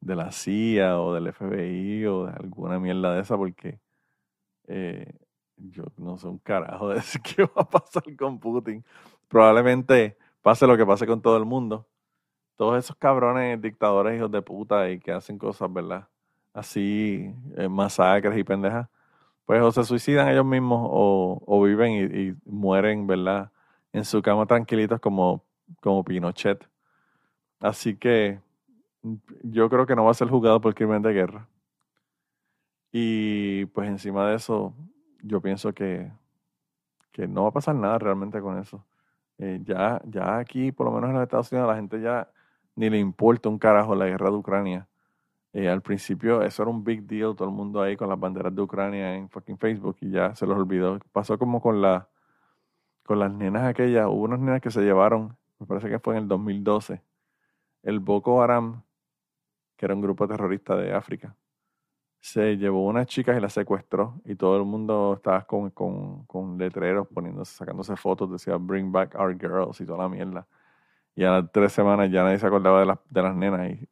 [0.00, 3.80] de la CIA o del FBI o de alguna mierda de esa porque
[4.68, 5.12] eh,
[5.56, 8.84] yo no sé un carajo de qué va a pasar con Putin.
[9.28, 11.86] Probablemente pase lo que pase con todo el mundo.
[12.56, 16.08] Todos esos cabrones dictadores hijos de puta y que hacen cosas, ¿verdad?
[16.54, 18.88] Así, eh, masacres y pendejas.
[19.46, 23.50] Pues o se suicidan ellos mismos o, o viven y, y mueren, ¿verdad?
[23.92, 25.44] En su cama tranquilitos como
[25.80, 26.68] como Pinochet.
[27.60, 28.40] Así que
[29.02, 31.48] mm, yo creo que no va a ser juzgado por crimen de guerra.
[32.92, 34.74] Y pues encima de eso,
[35.22, 36.10] yo pienso que,
[37.12, 38.84] que no va a pasar nada realmente con eso.
[39.38, 42.30] Eh, ya, ya aquí, por lo menos en los Estados Unidos, a la gente ya
[42.76, 44.88] ni le importa un carajo la guerra de Ucrania.
[45.54, 48.54] Eh, al principio eso era un big deal, todo el mundo ahí con las banderas
[48.54, 50.98] de Ucrania en fucking Facebook y ya se los olvidó.
[51.12, 52.08] Pasó como con, la,
[53.04, 56.24] con las nenas aquellas, hubo unas nenas que se llevaron me parece que fue en
[56.24, 57.00] el 2012,
[57.84, 58.82] el Boko Haram,
[59.76, 61.36] que era un grupo terrorista de África,
[62.18, 66.58] se llevó unas chicas y las secuestró y todo el mundo estaba con, con, con
[66.58, 70.48] letreros poniéndose, sacándose fotos, decía Bring back our girls y toda la mierda.
[71.14, 73.88] Y a las tres semanas ya nadie se acordaba de las, de las nenas y,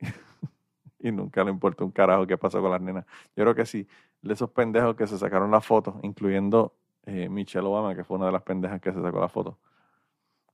[1.09, 3.07] y nunca le importó un carajo qué pasó con las nenas.
[3.37, 3.87] Yo creo que sí,
[4.23, 6.75] de esos pendejos que se sacaron la foto, incluyendo
[7.07, 9.59] eh, Michelle Obama, que fue una de las pendejas que se sacó la foto.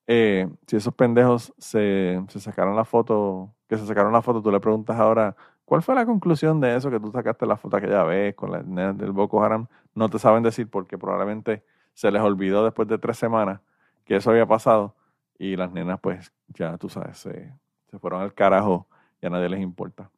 [0.07, 4.51] Eh, si esos pendejos se, se sacaron la foto, que se sacaron la foto, tú
[4.51, 8.05] le preguntas ahora, ¿Cuál fue la conclusión de eso que tú sacaste la foto aquella
[8.05, 9.67] vez con la del Boko Haram?
[9.97, 13.61] No te saben decir porque probablemente se les olvidó después de tres semanas
[14.05, 14.95] que eso había pasado
[15.39, 17.53] y las nenas pues ya tú sabes, se,
[17.99, 18.87] fueron al carajo
[19.21, 20.09] y a nadie les importa.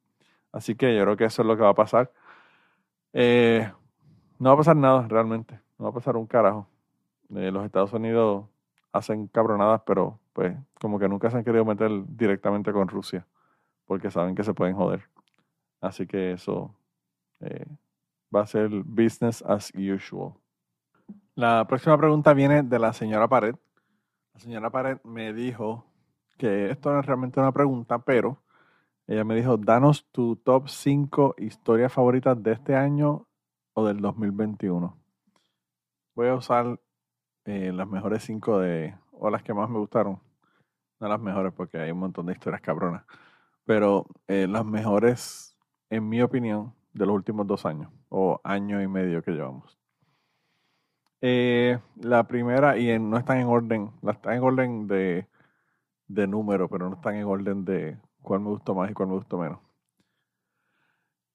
[0.53, 2.13] Así que yo creo que eso es lo que va a pasar.
[3.15, 3.73] Eh,
[4.39, 6.67] no va a pasar nada realmente, no va a pasar un carajo.
[7.35, 8.47] Eh, los Estados Unidos
[8.93, 13.27] hacen cabronadas, pero pues como que nunca se han querido meter directamente con Rusia
[13.89, 15.03] porque saben que se pueden joder.
[15.81, 16.75] Así que eso
[17.41, 17.67] eh,
[18.35, 20.35] va a ser business as usual.
[21.35, 23.55] La próxima pregunta viene de la señora Pared.
[24.35, 25.87] La señora Pared me dijo
[26.37, 28.43] que esto no es realmente una pregunta, pero
[29.07, 33.27] ella me dijo, danos tu top 5 historias favoritas de este año
[33.73, 34.95] o del 2021.
[36.19, 36.81] Voy a usar
[37.45, 40.21] eh, las mejores 5 de, o las que más me gustaron.
[40.99, 43.05] No las mejores porque hay un montón de historias cabronas,
[43.65, 45.57] pero eh, las mejores
[45.91, 49.79] en mi opinión, de los últimos dos años o año y medio que llevamos.
[51.21, 55.29] Eh, la primera, y no están en orden, la están en orden de,
[56.09, 59.15] de número, pero no están en orden de cuál me gustó más y cuál me
[59.15, 59.61] gustó menos.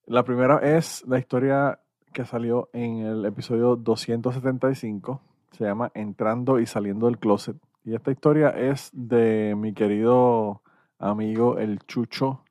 [0.07, 1.79] La primera es la historia
[2.13, 5.19] que salió en el episodio 275,
[5.51, 7.57] se llama Entrando y saliendo del closet.
[7.83, 10.61] Y esta historia es de mi querido
[10.99, 12.43] amigo el Chucho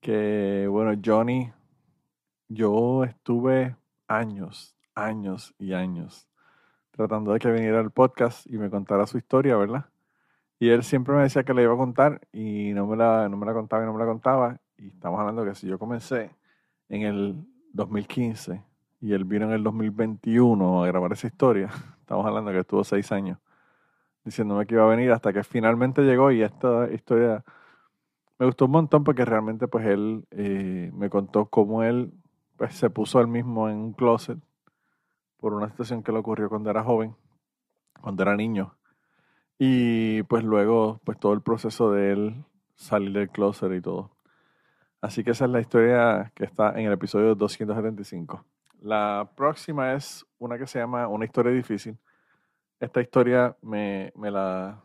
[0.00, 1.50] que, bueno, Johnny,
[2.48, 6.28] yo estuve años, años y años
[6.90, 9.86] tratando de que viniera al podcast y me contara su historia, ¿verdad?
[10.58, 13.36] Y él siempre me decía que le iba a contar y no me la, no
[13.36, 14.60] me la contaba y no me la contaba.
[14.76, 16.30] Y estamos hablando que si yo comencé
[16.88, 18.62] en el 2015
[19.00, 21.68] y él vino en el 2021 a grabar esa historia,
[22.00, 23.38] estamos hablando que estuvo seis años
[24.24, 27.44] diciéndome que iba a venir hasta que finalmente llegó y esta historia
[28.38, 32.12] me gustó un montón porque realmente pues él eh, me contó cómo él
[32.56, 34.38] pues, se puso él mismo en un closet
[35.38, 37.14] por una situación que le ocurrió cuando era joven,
[38.00, 38.76] cuando era niño.
[39.58, 42.44] Y pues luego pues todo el proceso de él
[42.76, 44.13] salir del closet y todo.
[45.04, 48.42] Así que esa es la historia que está en el episodio 275.
[48.80, 51.98] La próxima es una que se llama Una historia difícil.
[52.80, 54.80] Esta historia me, la,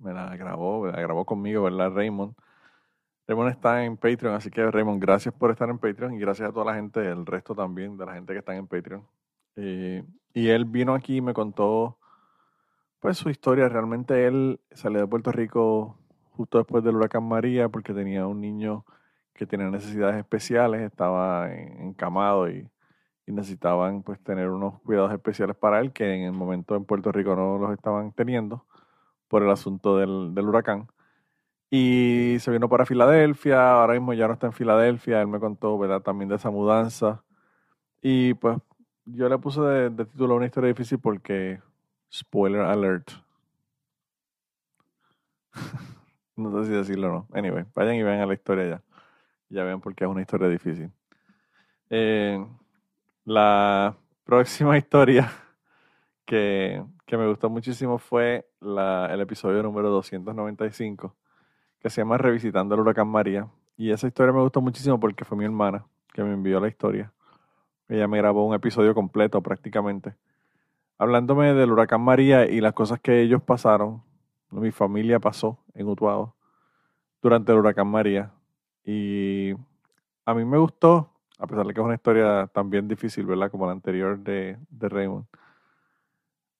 [0.00, 1.92] me la grabó, la grabó conmigo, ¿verdad?
[1.92, 2.32] Raymond.
[3.28, 6.52] Raymond está en Patreon, así que Raymond, gracias por estar en Patreon y gracias a
[6.52, 9.06] toda la gente, el resto también de la gente que está en Patreon.
[9.56, 11.98] Eh, y él vino aquí y me contó
[13.00, 13.68] pues su historia.
[13.68, 15.98] Realmente él salió de Puerto Rico
[16.30, 18.86] justo después del huracán María porque tenía un niño
[19.36, 22.68] que tenía necesidades especiales, estaba encamado y,
[23.28, 27.34] necesitaban pues tener unos cuidados especiales para él que en el momento en Puerto Rico
[27.34, 28.64] no los estaban teniendo
[29.28, 30.88] por el asunto del, del huracán.
[31.70, 35.76] Y se vino para Filadelfia, ahora mismo ya no está en Filadelfia, él me contó,
[35.78, 36.02] ¿verdad?
[36.02, 37.24] También de esa mudanza.
[38.00, 38.58] Y pues
[39.04, 41.60] yo le puse de, de título una historia difícil porque,
[42.12, 43.10] spoiler alert.
[46.36, 47.28] no sé si decirlo o no.
[47.32, 48.85] Anyway, vayan y vean a la historia ya.
[49.48, 50.90] Ya ven por qué es una historia difícil.
[51.90, 52.44] Eh,
[53.24, 55.30] la próxima historia
[56.24, 61.14] que, que, me gustó muchísimo fue la, el episodio número 295
[61.80, 63.48] que se llama Revisitando el huracán María.
[63.76, 67.12] Y esa historia me gustó muchísimo porque fue mi hermana que me envió la historia.
[67.88, 70.16] Ella me grabó un episodio completo prácticamente,
[70.98, 74.02] hablándome del huracán María y las cosas que ellos pasaron,
[74.50, 76.34] mi familia pasó en Utuado
[77.22, 78.32] durante el huracán María.
[78.86, 79.52] Y
[80.24, 83.50] a mí me gustó, a pesar de que es una historia también difícil, ¿verdad?
[83.50, 85.26] Como la anterior de, de Raymond.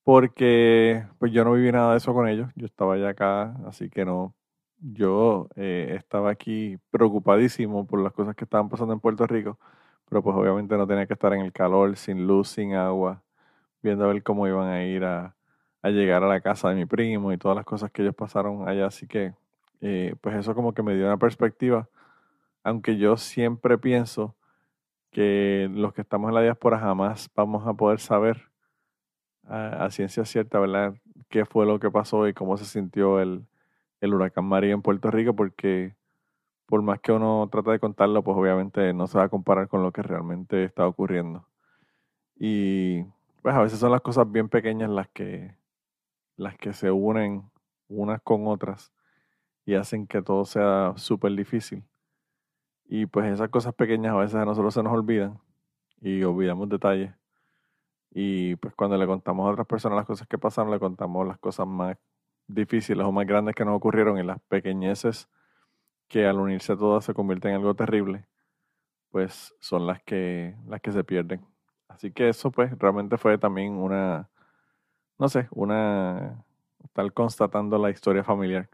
[0.04, 2.50] Porque pues yo no viví nada de eso con ellos.
[2.56, 4.34] Yo estaba ya acá, así que no,
[4.80, 9.58] yo eh, estaba aquí preocupadísimo por las cosas que estaban pasando en Puerto Rico,
[10.08, 13.22] pero pues obviamente no tenía que estar en el calor, sin luz, sin agua,
[13.82, 15.34] viendo a ver cómo iban a ir a,
[15.84, 18.86] llegar a la casa de mi primo y todas las cosas que ellos pasaron allá.
[18.86, 19.34] Así que
[19.80, 21.88] eh, pues eso como que me dio una perspectiva,
[22.66, 24.36] aunque yo siempre pienso
[25.10, 28.50] que los que estamos en la diáspora jamás vamos a poder saber
[29.44, 30.94] a, ciencia cierta, ¿verdad?
[31.28, 33.46] ¿Qué fue lo que pasó y cómo se sintió el
[34.00, 35.94] el huracán María en Puerto Rico porque
[36.66, 39.82] por más que uno trate de contarlo, pues obviamente no se va a comparar con
[39.82, 41.46] lo que realmente está ocurriendo.
[42.36, 43.04] Y
[43.42, 45.54] pues a veces son las cosas bien pequeñas las que,
[46.36, 47.48] las que se unen
[47.88, 48.92] unas con otras
[49.64, 51.84] y hacen que todo sea súper difícil.
[52.88, 55.38] Y pues esas cosas pequeñas a veces a nosotros se nos olvidan
[56.00, 57.12] y olvidamos detalles.
[58.10, 61.38] Y pues cuando le contamos a otras personas las cosas que pasaron, le contamos las
[61.38, 61.96] cosas más
[62.46, 65.28] difíciles o más grandes que nos ocurrieron y las pequeñeces
[66.08, 68.26] que al unirse todas se convierten en algo terrible,
[69.10, 71.44] pues son las que, las que se pierden.
[71.88, 74.30] Así que eso pues realmente fue también una,
[75.18, 76.44] no sé, una,
[76.84, 78.68] estar constatando la historia familiar.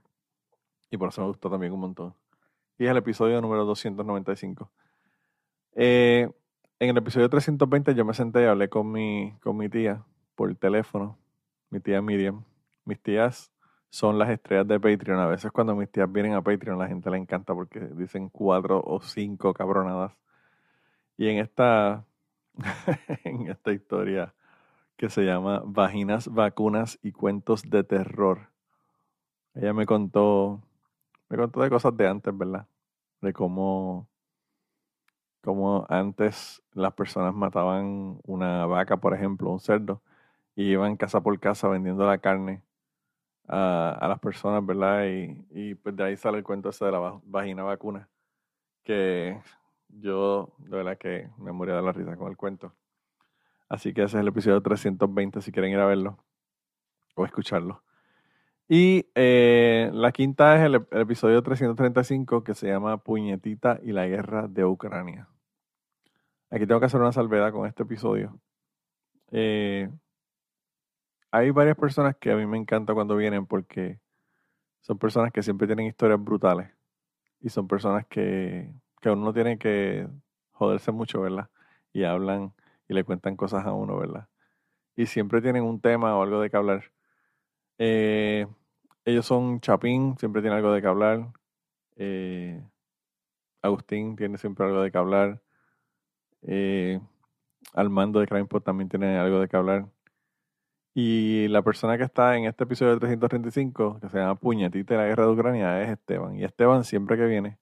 [0.91, 2.15] Y por eso me gustó también un montón.
[2.79, 4.71] Y es el episodio número 295.
[5.75, 6.29] Eh,
[6.79, 10.05] en el episodio 320 yo me senté y hablé con mi, con mi tía
[10.35, 11.19] por teléfono,
[11.71, 12.45] mi tía Miriam.
[12.85, 13.53] Mis tías
[13.89, 15.21] son las estrellas de Patreon.
[15.21, 18.83] A veces cuando mis tías vienen a Patreon la gente le encanta porque dicen cuatro
[18.85, 20.13] o cinco cabronadas.
[21.17, 22.05] Y en esta,
[23.25, 24.35] en esta historia
[24.97, 28.49] que se llama Vaginas, Vacunas y Cuentos de Terror,
[29.55, 30.63] ella me contó,
[31.33, 32.67] me contó de cosas de antes, ¿verdad?
[33.23, 34.07] De cómo
[35.41, 40.03] como antes las personas mataban una vaca, por ejemplo, un cerdo,
[40.55, 42.63] y iban casa por casa vendiendo la carne
[43.49, 45.07] a, las personas, ¿verdad?
[45.07, 48.09] Y, y, pues de ahí sale el cuento ese de la vagina vacuna,
[48.85, 49.41] que
[49.89, 52.75] yo de verdad que me moría de la risa con el cuento.
[53.71, 56.19] Así que ese es el episodio 320 si quieren ir a verlo
[57.15, 57.83] o escucharlo.
[58.69, 64.49] Y eh, la quinta es el, episodio 335 que se llama Puñetita y la guerra
[64.49, 65.29] de Ucrania.
[66.51, 68.39] Aquí tengo que hacer una salvedad con este episodio.
[69.31, 69.91] Eh,
[71.31, 73.99] hay varias personas que a mí me encanta cuando vienen porque
[74.83, 76.71] son personas que siempre tienen historias brutales
[77.41, 80.07] y son personas que, que uno no tiene que
[80.53, 81.51] joderse mucho, ¿verdad?
[81.93, 82.55] Y hablan
[82.89, 84.29] y le cuentan cosas a uno, ¿verdad?
[84.97, 86.85] Y siempre tienen un tema o algo de que hablar.
[87.79, 88.47] Eh,
[89.05, 91.33] ellos son Chapín, siempre tiene algo de que hablar.
[91.97, 92.63] Eh,
[93.63, 95.43] Agustín tiene siempre algo de que hablar.
[96.43, 97.01] Eh,
[97.75, 99.89] al mando de Crimepod también tiene algo de que hablar.
[100.95, 105.01] Y la persona que está en este episodio de 335, que se llama Puñetita de
[105.01, 106.37] la guerra de Ucrania, es Esteban.
[106.37, 107.59] Y Esteban siempre que viene,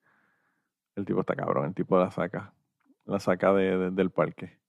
[0.97, 2.55] el tipo está cabrón, el tipo la saca,
[3.05, 4.60] la saca de, del parque.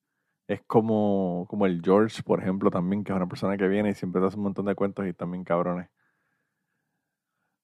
[0.51, 3.93] Es como, como el George, por ejemplo, también, que es una persona que viene y
[3.93, 5.87] siempre te hace un montón de cuentos y también cabrones.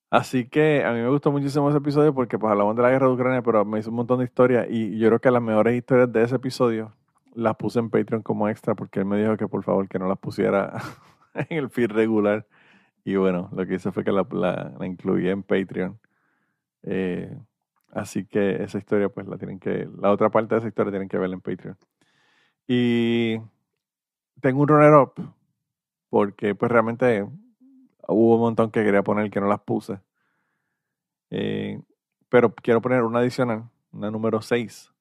[0.10, 3.08] Así que a mí me gustó muchísimo ese episodio porque pues hablamos de la guerra
[3.08, 5.76] de Ucrania, pero me hizo un montón de historias y yo creo que las mejores
[5.76, 6.94] historias de ese episodio
[7.36, 10.08] las puse en Patreon como extra porque él me dijo que por favor que no
[10.08, 10.82] las pusiera
[11.34, 12.48] en el feed regular.
[13.04, 16.00] Y bueno, lo que hice fue que la, la, incluí en Patreon.
[16.84, 17.38] Eh,
[17.92, 21.10] así que esa historia pues la tienen que, la otra parte de esa historia tienen
[21.10, 21.78] que verla en Patreon.
[22.68, 23.40] Y
[24.42, 25.14] tengo un runner up
[26.10, 27.26] porque pues realmente
[28.08, 30.00] Hubo un montón que quería poner que no las puse.
[31.30, 31.82] Eh,
[32.30, 34.94] pero quiero poner una adicional, una número 6.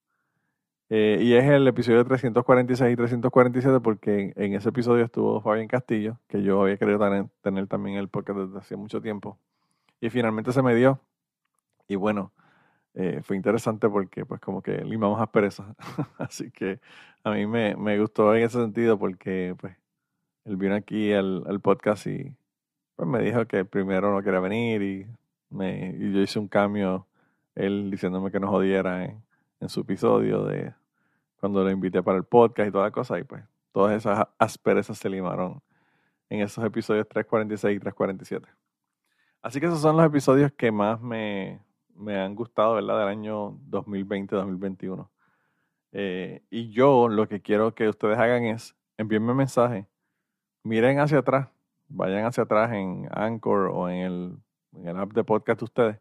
[0.89, 6.19] Eh, y es el episodio 346 y 347 porque en, ese episodio estuvo Fabián Castillo,
[6.29, 6.99] que yo había querido
[7.43, 9.39] tener, también el podcast desde hace mucho tiempo.
[10.01, 11.01] Y finalmente se me dio.
[11.89, 12.33] Y bueno,
[12.97, 15.67] eh, fue interesante porque pues como que limamos asperezas.
[16.19, 16.81] Así que
[17.23, 19.77] a mí me, me, gustó en ese sentido porque pues
[20.47, 22.35] él vino aquí al, al podcast y
[22.97, 25.07] pues me dijo que primero no quería venir y,
[25.51, 27.07] me, y yo hice un cambio,
[27.55, 29.23] él diciéndome que no jodiera en,
[29.69, 30.73] su episodio de
[31.39, 33.43] cuando lo invité para el podcast y toda la cosa, y pues
[33.73, 35.61] todas esas asperezas se limaron
[36.31, 38.49] en esos episodios 346 y 347.
[39.43, 41.61] Así que esos son los episodios que más me,
[41.97, 43.01] me han gustado, ¿verdad?
[43.01, 45.09] Del año 2020-2021.
[45.93, 49.87] Eh, y yo lo que quiero que ustedes hagan es envíenme mensaje,
[50.63, 51.49] miren hacia atrás
[51.89, 54.37] vayan hacia atrás en Anchor o en el,
[54.75, 56.01] en el app de podcast de ustedes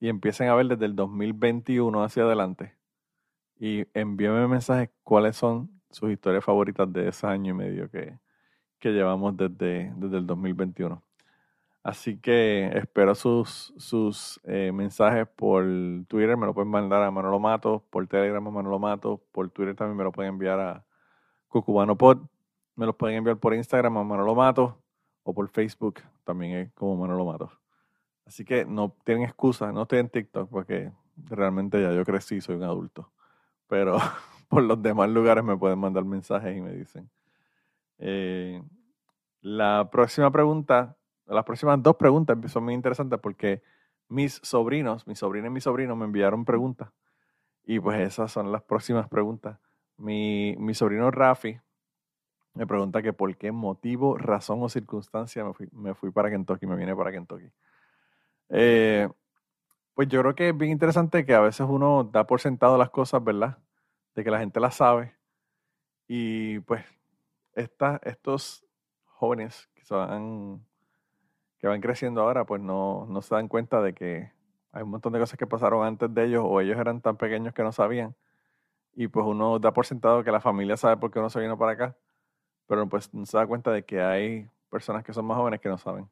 [0.00, 2.74] y empiecen a ver desde el 2021 hacia adelante
[3.58, 8.18] y envíenme mensajes cuáles son sus historias favoritas de ese año y medio que,
[8.78, 11.02] que llevamos desde, desde el 2021.
[11.82, 15.64] Así que espero sus, sus eh, mensajes por
[16.08, 19.74] Twitter, me lo pueden mandar a Manolo Mato, por Telegram a Manolo Mato, por Twitter
[19.74, 20.84] también me lo pueden enviar a
[21.48, 22.18] Cucubano Pod,
[22.76, 24.78] me los pueden enviar por Instagram a Manolo Mato,
[25.22, 27.50] o por Facebook, también es como Manolo Mato.
[28.26, 30.92] Así que no tienen excusa, no estoy en TikTok porque
[31.28, 33.10] realmente ya yo crecí, soy un adulto.
[33.66, 33.96] Pero
[34.48, 37.10] por los demás lugares me pueden mandar mensajes y me dicen.
[37.98, 38.62] Eh,
[39.40, 40.96] la próxima pregunta,
[41.30, 43.62] las próximas dos preguntas son muy interesantes porque
[44.08, 46.90] mis sobrinos, mis sobrinos y mis sobrinos me enviaron preguntas.
[47.64, 49.58] Y pues esas son las próximas preguntas.
[49.96, 51.60] Mi, sobrino Rafi
[52.54, 56.66] me pregunta que por qué motivo, razón o circunstancia me fui, me fui para Kentucky,
[56.66, 57.52] me vine para Kentucky.
[58.48, 59.08] Eh,
[59.94, 62.90] pues yo creo que es bien interesante que a veces uno da por sentado las
[62.90, 63.58] cosas, ¿verdad?
[64.14, 65.14] De que la gente las sabe.
[66.08, 66.84] Y pues
[67.54, 68.66] esta, estos
[69.04, 70.64] jóvenes que, van,
[71.60, 74.32] que van creciendo ahora, pues no, no se dan cuenta de que
[74.72, 77.52] hay un montón de cosas que pasaron antes de ellos o ellos eran tan pequeños
[77.52, 78.16] que no sabían.
[78.94, 81.58] Y pues uno da por sentado que la familia sabe por qué uno se vino
[81.58, 81.96] para acá,
[82.66, 85.68] pero pues no se da cuenta de que hay personas que son más jóvenes que
[85.68, 86.08] no saben.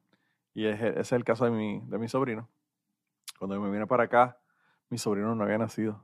[0.53, 2.47] Y ese es el caso de mi, de mi sobrino.
[3.39, 4.37] Cuando me vine para acá,
[4.89, 6.01] mi sobrino no había nacido.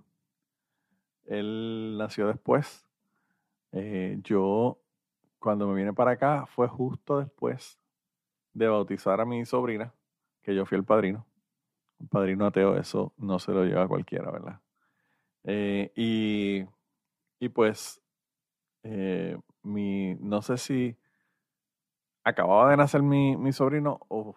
[1.26, 2.88] Él nació después.
[3.74, 4.80] Eh, yo,
[5.40, 7.80] cuando me vine para acá, fue justo después
[8.56, 9.94] de bautizar a mi sobrina,
[10.42, 11.28] que yo fui el padrino.
[12.00, 14.60] Un padrino ateo, eso no se lo lleva cualquiera, ¿verdad?
[15.44, 16.66] Eh, y,
[17.40, 18.02] y, pues,
[18.82, 20.98] eh, mi, no sé si
[22.24, 24.36] acababa de nacer mi, mi sobrino o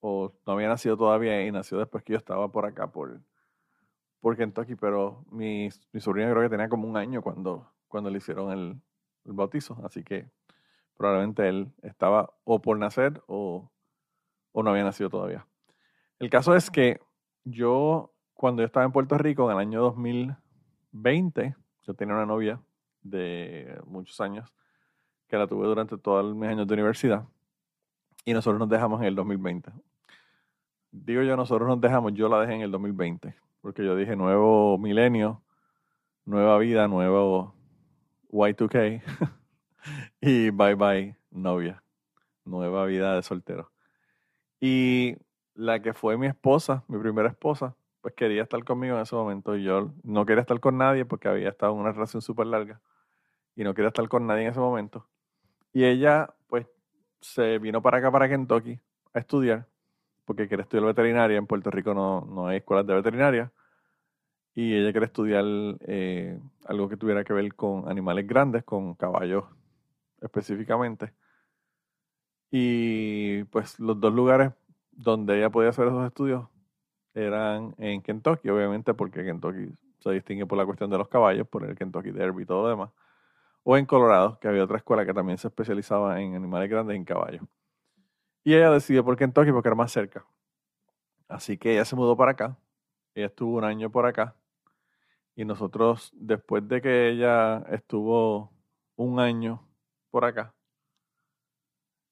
[0.00, 3.20] o no había nacido todavía y nació después que yo estaba por acá, por,
[4.20, 8.18] por Kentucky, pero mi, mi sobrina creo que tenía como un año cuando, cuando le
[8.18, 8.80] hicieron el,
[9.24, 10.26] bautizo, así que
[10.98, 13.70] probablemente él estaba o por nacer o,
[14.52, 15.46] o no había nacido todavía.
[16.18, 17.00] El caso es que
[17.44, 22.60] yo, cuando yo estaba en Puerto Rico en el año 2020, yo tenía una novia
[23.00, 24.52] de muchos años
[25.28, 27.24] que la tuve durante todos mis años de universidad
[28.24, 29.70] y nosotros nos dejamos en el 2020.
[30.90, 34.78] Digo yo, nosotros nos dejamos, yo la dejé en el 2020, porque yo dije nuevo
[34.78, 35.42] milenio,
[36.24, 37.54] nueva vida, nuevo
[38.32, 39.02] Y2K
[40.20, 41.82] y bye bye novia,
[42.44, 43.70] nueva vida de soltero.
[44.60, 45.16] Y
[45.54, 49.56] la que fue mi esposa, mi primera esposa, pues quería estar conmigo en ese momento
[49.56, 52.80] y yo no quería estar con nadie porque había estado en una relación súper larga
[53.56, 55.06] y no quería estar con nadie en ese momento.
[55.72, 56.66] Y ella, pues
[57.20, 58.78] se vino para acá, para Kentucky,
[59.12, 59.66] a estudiar,
[60.24, 61.36] porque quiere estudiar veterinaria.
[61.38, 63.52] En Puerto Rico no, no hay escuelas de veterinaria.
[64.54, 65.44] Y ella quiere estudiar
[65.80, 69.44] eh, algo que tuviera que ver con animales grandes, con caballos
[70.20, 71.12] específicamente.
[72.50, 74.52] Y pues los dos lugares
[74.92, 76.46] donde ella podía hacer esos estudios
[77.14, 81.64] eran en Kentucky, obviamente porque Kentucky se distingue por la cuestión de los caballos, por
[81.64, 82.90] el Kentucky Derby y todo lo demás
[83.70, 86.96] o en Colorado, que había otra escuela que también se especializaba en animales grandes y
[86.96, 87.42] en caballos.
[88.42, 90.24] Y ella decidió por Kentucky porque era más cerca.
[91.28, 92.56] Así que ella se mudó para acá.
[93.14, 94.34] Ella estuvo un año por acá.
[95.36, 98.50] Y nosotros, después de que ella estuvo
[98.96, 99.67] un año
[100.10, 100.54] por acá,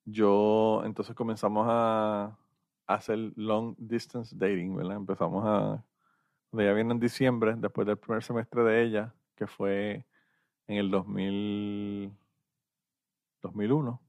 [0.05, 2.39] yo entonces comenzamos a,
[2.87, 4.97] hacer long distance dating, ¿verdad?
[4.97, 5.85] Empezamos a...
[6.53, 10.07] Ella viene en diciembre, después del primer semestre de ella, que fue
[10.69, 12.13] en el 2000,
[13.43, 14.01] 2001,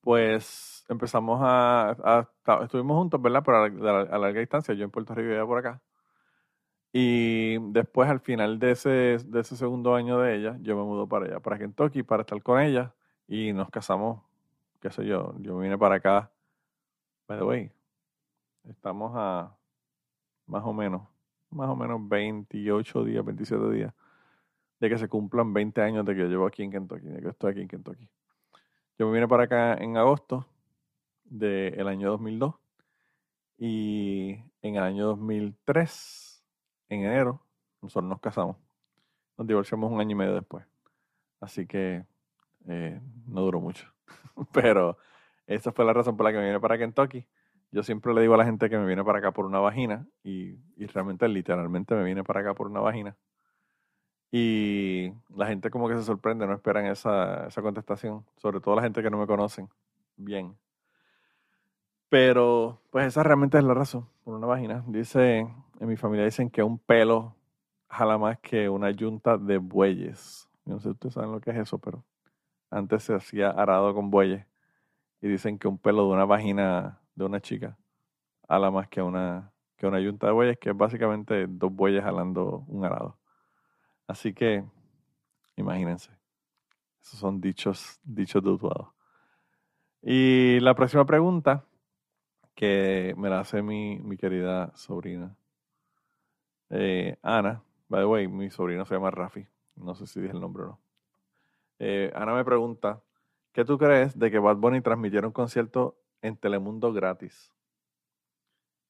[0.00, 2.28] pues empezamos a,
[2.62, 3.42] estuvimos juntos, ¿verdad?
[3.44, 5.80] Pero a, larga distancia, yo en Puerto Rico y ella por acá.
[6.96, 11.08] Y después, al final de ese, de ese segundo año de ella, yo me mudo
[11.08, 12.94] para allá, para Kentucky, para estar con ella.
[13.26, 14.22] Y nos casamos,
[14.80, 16.30] qué sé yo, yo vine para acá.
[17.26, 17.72] By the way,
[18.68, 19.56] estamos a
[20.46, 21.02] más o menos,
[21.50, 23.94] más o menos 28 días, 27 días
[24.84, 27.28] de que se cumplan 20 años de que yo llevo aquí en Kentucky, de que
[27.28, 28.08] estoy aquí en Kentucky.
[28.98, 30.46] Yo me vine para acá en agosto
[31.24, 32.54] del año 2002
[33.58, 36.33] y en el año 2003,
[36.88, 37.40] en enero,
[37.82, 38.56] nosotros nos casamos.
[39.36, 40.64] Nos divorciamos un año y medio después.
[41.40, 42.04] Así que
[42.68, 43.86] eh, no duró mucho.
[44.52, 44.98] Pero
[45.46, 47.26] esa fue la razón por la que me vine para Kentucky.
[47.72, 50.06] Yo siempre le digo a la gente que me viene para acá por una vagina
[50.22, 53.16] y, y realmente literalmente me vine para acá por una vagina
[54.36, 58.82] y la gente como que se sorprende, no esperan esa, esa contestación, sobre todo la
[58.82, 59.68] gente que no me conocen
[60.16, 60.56] bien.
[62.08, 64.82] Pero pues esa realmente es la razón, por una vagina.
[64.88, 65.46] Dice,
[65.80, 67.36] en mi familia dicen que un pelo
[67.88, 70.48] jala más que una yunta de bueyes.
[70.64, 72.04] No sé si ustedes saben lo que es eso, pero
[72.70, 74.46] antes se hacía arado con bueyes.
[75.20, 77.78] Y dicen que un pelo de una vagina de una chica
[78.48, 82.64] jala más que una, que una yunta de bueyes, que es básicamente dos bueyes jalando
[82.68, 83.18] un arado.
[84.06, 84.64] Así que,
[85.56, 86.10] imagínense.
[87.00, 88.94] Esos son dichos, dichos de Utuado.
[90.02, 91.64] Y la próxima pregunta,
[92.54, 95.36] que me la hace mi, mi querida sobrina
[96.74, 97.62] eh, Ana.
[97.88, 99.46] By the way, mi sobrina se llama Rafi.
[99.76, 100.80] No sé si dije el nombre o no.
[101.78, 103.00] Eh, Ana me pregunta,
[103.52, 107.52] ¿qué tú crees de que Bad Bunny transmitiera un concierto en Telemundo gratis?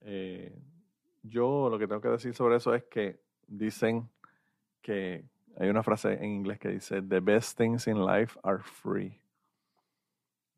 [0.00, 0.58] Eh,
[1.22, 4.08] yo lo que tengo que decir sobre eso es que dicen
[4.80, 5.24] que
[5.58, 9.20] hay una frase en inglés que dice, The best things in life are free.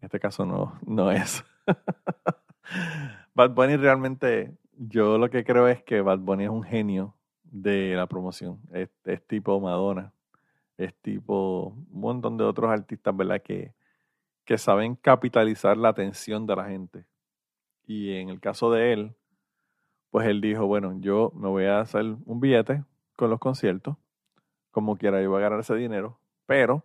[0.01, 1.45] En este caso no, no es.
[3.35, 7.16] Bad Bunny realmente, yo lo que creo es que Bad Bunny es un genio
[7.63, 8.61] de la promoción.
[8.73, 8.91] Es,
[9.27, 10.13] tipo Madonna,
[10.77, 13.43] es tipo un montón de otros artistas, ¿verdad?
[13.43, 13.75] Que,
[14.45, 17.07] que saben capitalizar la atención de la gente.
[17.87, 19.17] Y en el caso de él,
[20.11, 22.85] pues él dijo, bueno, yo me voy a hacer un billete
[23.17, 23.97] con los conciertos,
[24.71, 26.85] como quiera, yo voy a ganar ese dinero, pero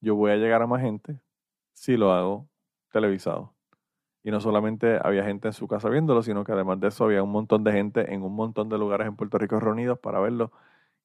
[0.00, 1.20] yo voy a llegar a más gente
[1.72, 2.48] si lo hago
[2.90, 3.52] televisado.
[4.22, 7.22] Y no solamente había gente en su casa viéndolo, sino que además de eso había
[7.22, 10.52] un montón de gente en un montón de lugares en Puerto Rico reunidos para verlo.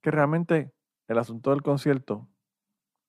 [0.01, 0.73] Que realmente
[1.07, 2.27] el asunto del concierto,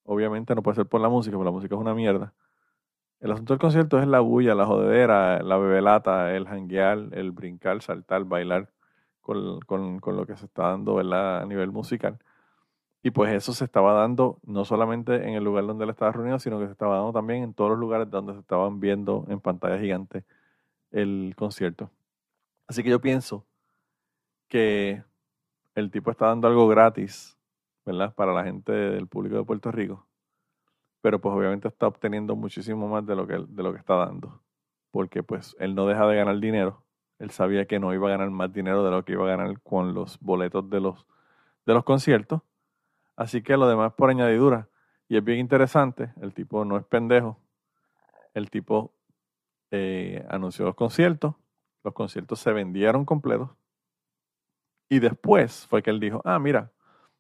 [0.05, 2.35] obviamente no puede ser por la música, porque la música es una mierda.
[3.21, 7.83] El asunto del concierto es la bulla, la jodedera, la bebelata, el janguear, el brincar,
[7.83, 8.71] saltar, bailar
[9.21, 12.19] con, con, lo que se está dando a nivel musical.
[13.07, 16.41] Y pues eso se estaba dando no solamente en el lugar donde él estaba reunido,
[16.41, 19.39] sino que se estaba dando también en todos los lugares donde se estaban viendo en
[19.39, 20.25] pantalla gigante
[20.91, 21.89] el concierto.
[22.67, 23.47] Así que yo pienso
[24.49, 25.05] que
[25.77, 27.39] el tipo está dando algo gratis,
[27.85, 28.13] ¿verdad?
[28.13, 30.05] Para la gente del público de Puerto Rico.
[31.01, 34.43] Pero pues obviamente está obteniendo muchísimo más de lo que, de lo que está dando.
[34.91, 36.83] Porque pues él no deja de ganar dinero.
[37.21, 39.61] Él sabía que no iba a ganar más dinero de lo que iba a ganar
[39.61, 41.07] con los boletos de los,
[41.67, 42.43] de los conciertos
[43.17, 44.69] Así que lo demás por añadidura.
[45.09, 47.39] Y es bien interesante, el tipo no es pendejo.
[48.35, 48.93] El tipo
[49.71, 51.35] eh, anunció los conciertos,
[51.83, 53.51] los conciertos se vendieron completos.
[54.89, 56.73] Y después fue que él dijo, ah, mira,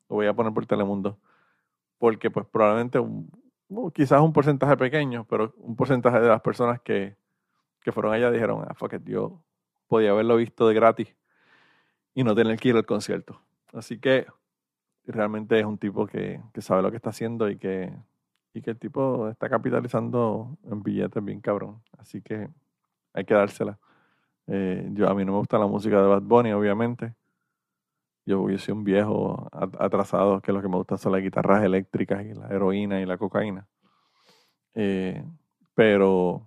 [0.08, 1.18] lo voy a poner por Telemundo.
[1.98, 3.00] Porque pues probablemente,
[3.94, 7.16] quizás un porcentaje pequeño, pero un porcentaje de las personas que,
[7.80, 9.42] que fueron allá dijeron, ah, fuck it, yo
[9.86, 11.16] podía haberlo visto de gratis
[12.14, 13.40] y no tener que ir al concierto.
[13.72, 14.26] Así que
[15.06, 17.92] realmente es un tipo que, sabe lo que está haciendo y que,
[18.54, 21.82] y que el tipo está capitalizando en billetes bien cabrón.
[21.98, 22.48] Así que
[23.12, 23.78] hay que dársela.
[24.46, 27.14] Eh, yo, a mí no me gusta la música de Bad Bunny, obviamente.
[28.24, 29.48] Yo, yo soy un viejo
[29.78, 33.18] atrasado, que lo que me gusta son las guitarras eléctricas y la heroína y la
[33.18, 33.66] cocaína.
[34.74, 35.24] Eh,
[35.74, 36.46] pero,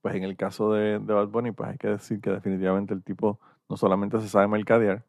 [0.00, 3.02] pues en el caso de, de Bad Bunny, pues hay que decir que definitivamente el
[3.02, 5.04] tipo no solamente se sabe mercadear,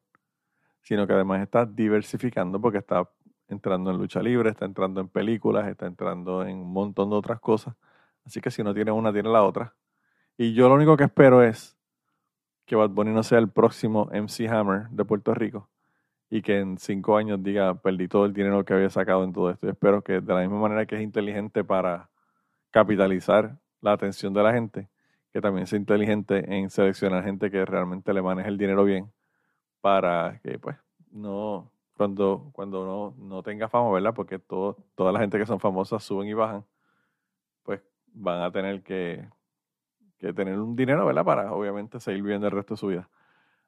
[0.86, 3.10] sino que además está diversificando porque está
[3.48, 7.40] entrando en lucha libre, está entrando en películas, está entrando en un montón de otras
[7.40, 7.76] cosas.
[8.24, 9.74] Así que si no tiene una, tiene la otra.
[10.38, 11.76] Y yo lo único que espero es
[12.68, 15.70] que Bad Bunny no sea el próximo MC Hammer de Puerto Rico
[16.30, 19.50] y que en cinco años diga, perdí todo el dinero que había sacado en todo
[19.50, 19.66] esto.
[19.66, 22.12] Y espero que de la misma manera que es inteligente para
[22.70, 24.88] capitalizar la atención de la gente,
[25.34, 29.12] que también sea inteligente en seleccionar gente que realmente le maneje el dinero bien
[29.86, 30.76] para que pues
[31.12, 34.16] no, cuando, cuando no, no tenga fama, ¿verdad?
[34.16, 36.66] Porque todo, toda la gente que son famosas suben y bajan,
[37.62, 39.30] pues van a tener que,
[40.18, 41.24] que tener un dinero, ¿verdad?
[41.24, 43.08] Para obviamente seguir viviendo el resto de su vida.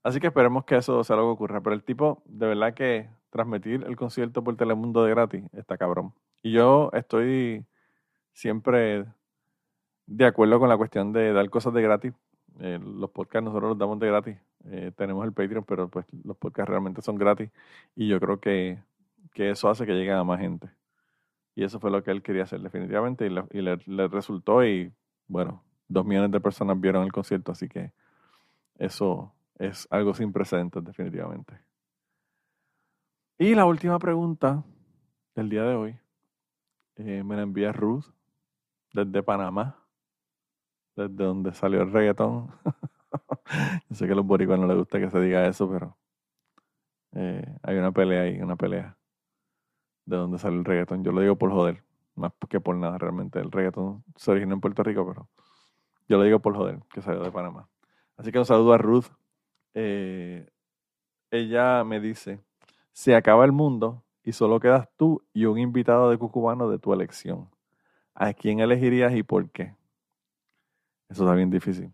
[0.01, 1.61] Así que esperemos que eso sea algo que ocurra.
[1.61, 6.15] Pero el tipo, de verdad que transmitir el concierto por Telemundo de gratis está cabrón.
[6.41, 7.63] Y yo estoy
[8.33, 9.05] siempre
[10.07, 12.13] de acuerdo con la cuestión de dar cosas de gratis.
[12.59, 14.37] Eh, los podcasts nosotros los damos de gratis.
[14.65, 17.49] Eh, tenemos el Patreon, pero pues los podcasts realmente son gratis
[17.95, 18.79] y yo creo que,
[19.35, 20.69] eso hace que lleguen a más gente.
[21.55, 24.91] Y eso fue lo que él quería hacer definitivamente y, le, le, resultó y
[25.27, 27.91] bueno, dos millones de personas vieron el concierto, así que
[28.77, 31.59] eso es algo sin precedentes definitivamente.
[33.39, 34.63] Y la última pregunta
[35.35, 35.99] del día de hoy
[36.95, 38.05] eh, me la envía Ruth
[38.93, 39.77] desde Panamá,
[40.97, 42.51] desde donde salió el reggaetón.
[43.89, 45.97] Yo sé que a los boricuas no les gusta que se diga eso, pero
[47.13, 48.97] eh, hay una pelea ahí, una pelea
[50.05, 51.03] de dónde sale el reggaetón.
[51.03, 51.83] Yo lo digo por joder,
[52.15, 53.39] más que por nada realmente.
[53.39, 55.29] El reggaetón se originó en Puerto Rico, pero
[56.09, 57.69] yo lo digo por joder, que salió de Panamá.
[58.17, 59.05] Así que un saludo a Ruth.
[59.75, 60.49] Eh,
[61.29, 62.39] ella me dice,
[62.91, 66.93] se acaba el mundo y solo quedas tú y un invitado de cucubano de tu
[66.93, 67.49] elección.
[68.15, 69.76] ¿A quién elegirías y por qué?
[71.09, 71.93] Eso está bien difícil.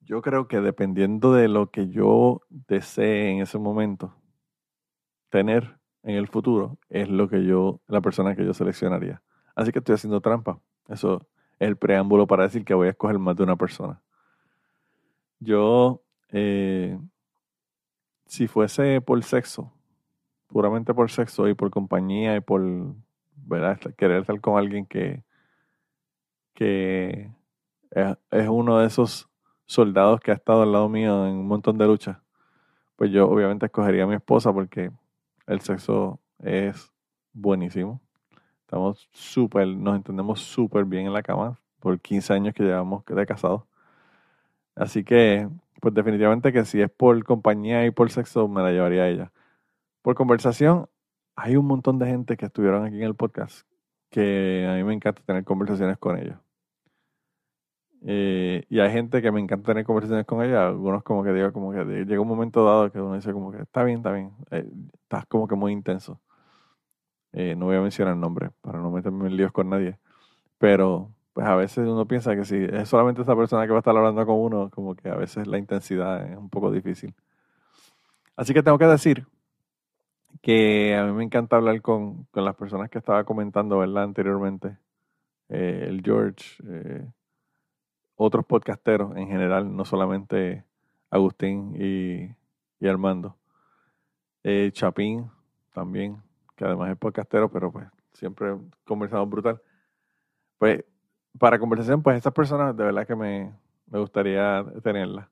[0.00, 4.14] Yo creo que dependiendo de lo que yo desee en ese momento
[5.28, 9.22] tener en el futuro, es lo que yo, la persona que yo seleccionaría.
[9.54, 10.60] Así que estoy haciendo trampa.
[10.88, 11.26] Eso
[11.58, 14.02] es el preámbulo para decir que voy a escoger más de una persona.
[15.38, 16.98] Yo, eh,
[18.26, 19.72] si fuese por sexo,
[20.48, 22.62] puramente por sexo y por compañía y por
[23.96, 25.22] querer estar con alguien que,
[26.54, 27.30] que
[28.30, 29.28] es uno de esos
[29.66, 32.18] soldados que ha estado al lado mío en un montón de luchas,
[32.96, 34.90] pues yo obviamente escogería a mi esposa porque
[35.46, 36.92] el sexo es
[37.32, 38.00] buenísimo.
[38.62, 43.26] Estamos súper, nos entendemos súper bien en la cama por 15 años que llevamos de
[43.26, 43.64] casados.
[44.74, 45.48] Así que,
[45.80, 49.32] pues definitivamente que si es por compañía y por sexo, me la llevaría a ella.
[50.02, 50.88] Por conversación,
[51.36, 53.66] hay un montón de gente que estuvieron aquí en el podcast
[54.12, 56.36] que a mí me encanta tener conversaciones con ellos.
[58.04, 60.68] Eh, y hay gente que me encanta tener conversaciones con ella.
[60.68, 63.62] Algunos como que digo, como que llega un momento dado que uno dice como que
[63.62, 64.32] está bien, está bien.
[64.50, 64.68] Eh,
[65.04, 66.20] estás como que muy intenso.
[67.32, 69.98] Eh, no voy a mencionar nombres para no meterme en líos con nadie.
[70.58, 73.80] Pero pues a veces uno piensa que si es solamente esa persona que va a
[73.80, 77.14] estar hablando con uno, como que a veces la intensidad es un poco difícil.
[78.36, 79.26] Así que tengo que decir
[80.42, 84.04] que a mí me encanta hablar con, con las personas que estaba comentando, ¿verdad?
[84.04, 84.78] Anteriormente.
[85.48, 86.60] el George,
[88.22, 90.64] otros podcasteros en general, no solamente
[91.10, 93.36] Agustín y, Armando.
[94.42, 95.30] Eh, Chapín
[95.72, 96.20] también,
[96.56, 99.60] que además es podcastero, pero pues siempre conversamos brutal.
[100.58, 100.84] Pues
[101.38, 103.52] para conversación, pues estas personas de verdad que me,
[103.86, 105.28] gustaría tenerlas.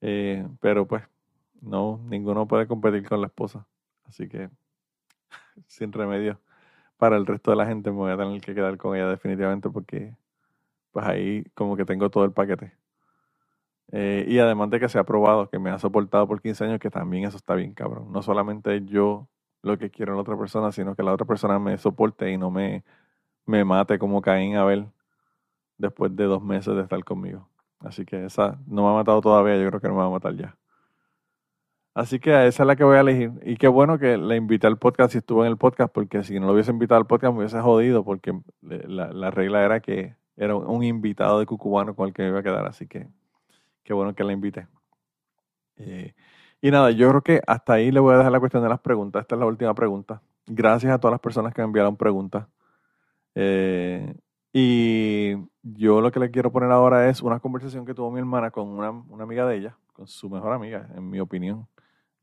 [0.00, 1.02] Eh, pero pues
[1.60, 3.66] no, ninguno puede competir con la esposa.
[4.04, 4.50] Así que
[5.66, 6.40] sin remedio.
[6.96, 9.70] Para el resto de la gente me voy a tener que quedar con ella definitivamente
[9.70, 10.14] porque
[10.92, 12.72] pues ahí como que tengo todo el paquete.
[13.92, 16.78] Eh, y además de que se ha probado, que me ha soportado por 15 años,
[16.78, 18.12] que también eso está bien, cabrón.
[18.12, 19.28] No solamente yo
[19.62, 22.38] lo que quiero en la otra persona, sino que la otra persona me soporte y
[22.38, 22.84] no me,
[23.46, 24.88] me mate como Caín Abel
[25.78, 27.48] después de dos meses de estar conmigo.
[27.80, 30.10] Así que esa no me ha matado todavía, yo creo que no me va a
[30.10, 30.56] matar ya.
[31.94, 33.32] Así que esa es la que voy a elegir.
[33.42, 36.38] Y qué bueno que la invité al podcast y estuvo en el podcast, porque si
[36.38, 40.14] no lo hubiese invitado al podcast me hubiese jodido, porque la, la regla era que
[40.40, 43.06] era un invitado de Cucubano con el que me iba a quedar, así que
[43.84, 44.66] qué bueno que la invité.
[45.76, 46.14] Eh,
[46.62, 48.80] y nada, yo creo que hasta ahí le voy a dejar la cuestión de las
[48.80, 49.20] preguntas.
[49.20, 50.22] Esta es la última pregunta.
[50.46, 52.46] Gracias a todas las personas que me enviaron preguntas.
[53.34, 54.14] Eh,
[54.50, 58.50] y yo lo que le quiero poner ahora es una conversación que tuvo mi hermana
[58.50, 58.88] con una,
[59.22, 61.68] amiga de ella, con su mejor amiga, en mi opinión.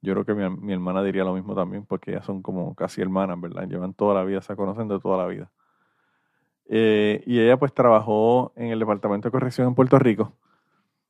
[0.01, 2.99] Yo creo que mi, mi, hermana diría lo mismo también, porque ellas son como casi
[2.99, 3.67] hermanas, ¿verdad?
[3.67, 5.51] Llevan toda la vida, se conocen de toda la vida.
[6.69, 10.33] Eh, y ella pues trabajó en el Departamento de Corrección en Puerto Rico.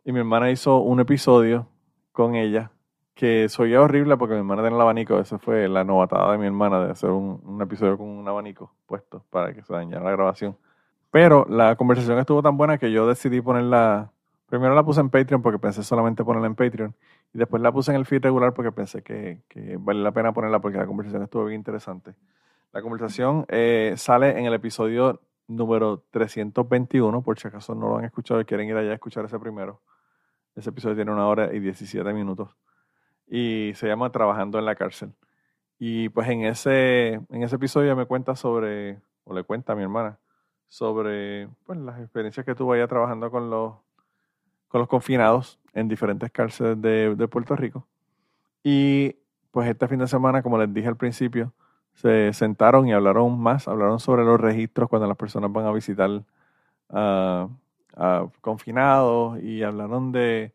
[0.06, 1.68] Y mi hermana hizo un episodio
[2.12, 2.72] con ella
[3.14, 5.20] que soy horrible porque mi hermana tiene el abanico.
[5.20, 9.26] Esa fue la novatada de mi hermana de hacer un, episodio con un abanico puesto
[9.32, 10.56] para que se dañara la grabación.
[11.10, 14.12] Pero la conversación estuvo tan buena que yo decidí ponerla.
[14.46, 16.96] Primero la puse en Patreon porque pensé solamente ponerla en Patreon.
[17.34, 20.32] Y después la puse en el feed regular porque pensé que, que vale la pena
[20.32, 22.14] ponerla porque la conversación estuvo bien interesante.
[22.72, 28.06] La conversación eh, sale en el episodio número 321, por si acaso no lo han
[28.06, 29.82] escuchado y quieren ir allá a escuchar ese primero.
[30.56, 32.50] Ese episodio tiene una hora y 17 minutos.
[33.28, 35.14] Y se llama Trabajando en la cárcel.
[35.80, 39.84] Y pues en ese, en ese episodio me cuenta sobre, o le cuenta a mi
[39.84, 40.20] hermana,
[40.68, 43.76] sobre pues, las experiencias que tuvo allá trabajando con los,
[44.68, 47.88] con los confinados en diferentes cárceles de, de Puerto Rico.
[48.64, 49.16] Y
[49.52, 51.54] pues este fin de semana, como les dije al principio,
[51.98, 56.24] se sentaron y hablaron más, hablaron sobre los registros cuando las personas van a visitar
[56.90, 57.48] a,
[58.42, 60.54] confinados y hablaron de,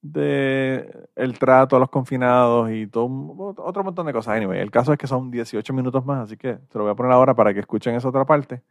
[0.00, 3.06] de el trato a los confinados y todo
[3.58, 4.36] otro montón de cosas.
[4.36, 6.94] Anyway, el caso es que son 18 minutos más, así que se lo voy a
[6.94, 8.62] poner ahora para que escuchen esa otra parte.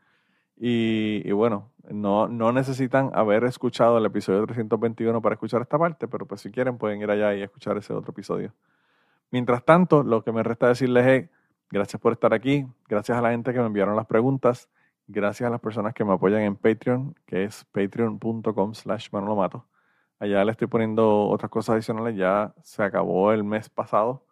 [0.61, 6.25] Y, bueno, no, no necesitan haber escuchado el episodio 321 para escuchar esta parte, pero
[6.25, 8.53] pues si quieren pueden ir allá y escuchar ese otro episodio.
[9.31, 11.29] Mientras tanto, lo que me resta decirles es
[11.71, 12.65] Gracias por estar aquí.
[12.87, 14.67] Gracias a la gente que me enviaron las preguntas.
[15.07, 19.65] Gracias a las personas que me apoyan en Patreon, que es patreon.com slash manolomato.
[20.19, 22.15] Allá le estoy poniendo otras cosas adicionales.
[22.15, 24.23] Ya se acabó el mes pasado.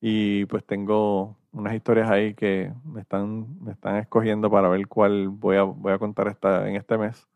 [0.00, 5.28] Y pues tengo unas historias ahí que me están, me están escogiendo para ver cuál
[5.28, 7.28] voy a, voy a contar esta, en este mes.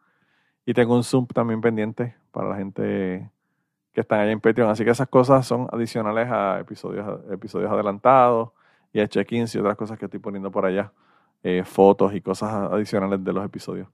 [0.66, 3.30] Y tengo un Zoom también pendiente para la gente
[3.92, 4.70] que están allá en Patreon.
[4.70, 8.50] Así que esas cosas son adicionales a episodios, episodios adelantados
[8.92, 10.92] y a check-ins y otras cosas que estoy poniendo por allá,
[11.42, 13.88] eh, fotos y cosas adicionales de los episodios.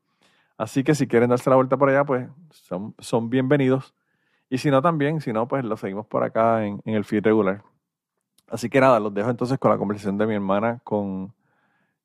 [0.59, 3.95] Así que si quieren darse la vuelta por allá, pues son, son bienvenidos.
[4.49, 7.63] Y si no, también, si no, pues lo seguimos por acá en, el feed regular.
[8.49, 11.35] Así que nada, los dejo entonces con la conversación de mi hermana con,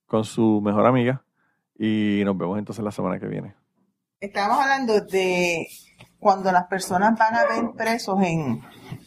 [0.06, 1.24] con su mejor amiga
[1.78, 3.56] y nos vemos entonces la semana que viene.
[4.20, 5.68] Estábamos hablando de
[6.20, 8.62] cuando las personas van a ver presos en,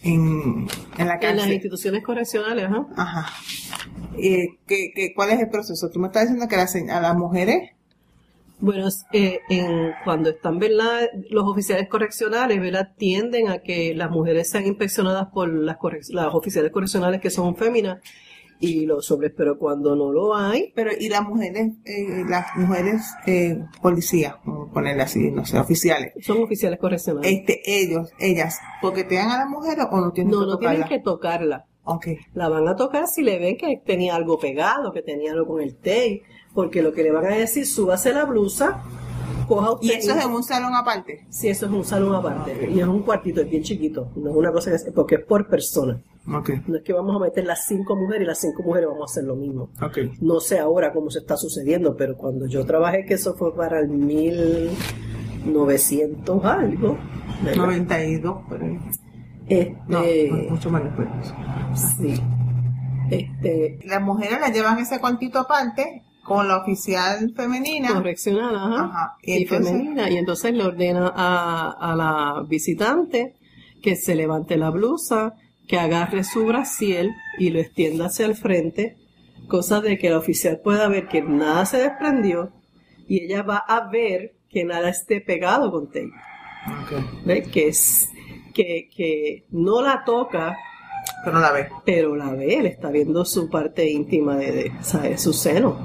[0.04, 1.30] en, en la cárcel.
[1.30, 2.88] En las instituciones correccionales, ¿no?
[2.96, 3.26] Ajá.
[4.16, 5.90] Eh, ¿qué, qué, cuál es el proceso?
[5.90, 6.56] Tú me estás diciendo que
[6.90, 7.70] a las mujeres
[8.60, 11.10] Bueno, eh, en, cuando están, ¿verdad?
[11.30, 12.92] Los oficiales correccionales, ¿verdad?
[12.96, 17.56] Tienden a que las mujeres sean inspeccionadas por las, correc- las oficiales correccionales que son
[17.56, 17.98] féminas
[18.64, 23.02] y los hombres, pero cuando no lo hay, Pero, y las mujeres, eh, las mujeres
[23.26, 27.30] eh, policías, a ponerle así, no sé, oficiales, son oficiales correccionales.
[27.30, 30.88] este, ellos, ellas, ¿toquetean a las mujeres o no tienen no, que no tienen tocarlas?
[30.88, 31.66] que tocarla.
[31.84, 32.06] Ok.
[32.32, 35.60] La van a tocar si le ven que tenía algo pegado, que tenía algo con
[35.60, 36.22] el tape,
[36.54, 38.82] porque lo que le van a decir, súbase la blusa,
[39.48, 39.86] coja usted.
[39.86, 41.26] ¿Y eso es en un salón aparte?
[41.28, 42.70] Sí, eso es un salón aparte.
[42.70, 44.08] Y es un cuartito, es bien chiquito.
[44.16, 44.78] No es una cosa que...
[44.92, 46.00] Porque es por persona.
[46.32, 46.50] Ok.
[46.66, 49.06] No es que vamos a meter las cinco mujeres y las cinco mujeres vamos a
[49.12, 49.68] hacer lo mismo.
[49.82, 49.98] Ok.
[50.20, 53.80] No sé ahora cómo se está sucediendo, pero cuando yo trabajé, que eso fue para
[53.80, 56.96] el 1900 algo,
[57.42, 57.56] ¿verdad?
[57.66, 58.66] 92, pero...
[59.46, 60.00] Este, No,
[60.50, 61.08] mucho más después.
[61.98, 62.14] sí.
[63.10, 67.94] Este, Las mujeres le llevan ese cuantito aparte con la oficial femenina.
[67.94, 69.16] correccional, ajá, Ajá.
[69.22, 73.34] Y y, entonces- femenina, y entonces le ordena a, a la visitante
[73.82, 75.34] que se levante la blusa,
[75.68, 78.96] que agarre su brasiel y lo extienda hacia el frente,
[79.48, 82.50] cosa de que el oficial pueda ver que nada se desprendió
[83.06, 86.10] y ella va a ver que nada esté pegado con tape.
[86.82, 87.24] Ok.
[87.26, 87.48] ¿Ves?
[87.48, 88.08] Que es
[88.54, 90.56] que, que no la toca,
[91.24, 91.68] Pero la ve.
[91.84, 95.22] pero la ve, le está viendo su parte íntima de, de, ¿sabes?
[95.22, 95.76] su seno.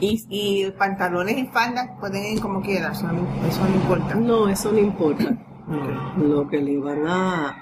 [0.00, 4.14] Y, y pantalones y faldas pueden ir como quieran, eso no, eso no importa.
[4.14, 5.36] No, eso no importa.
[6.18, 7.56] Lo que le van a...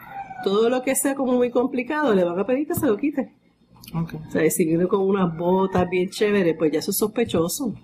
[0.44, 3.32] Todo lo que sea como muy complicado, le van a pedir que se lo quite.
[3.94, 4.14] Ok.
[4.26, 7.74] O sea, si viene con unas botas bien chéveres, pues ya eso es sospechoso.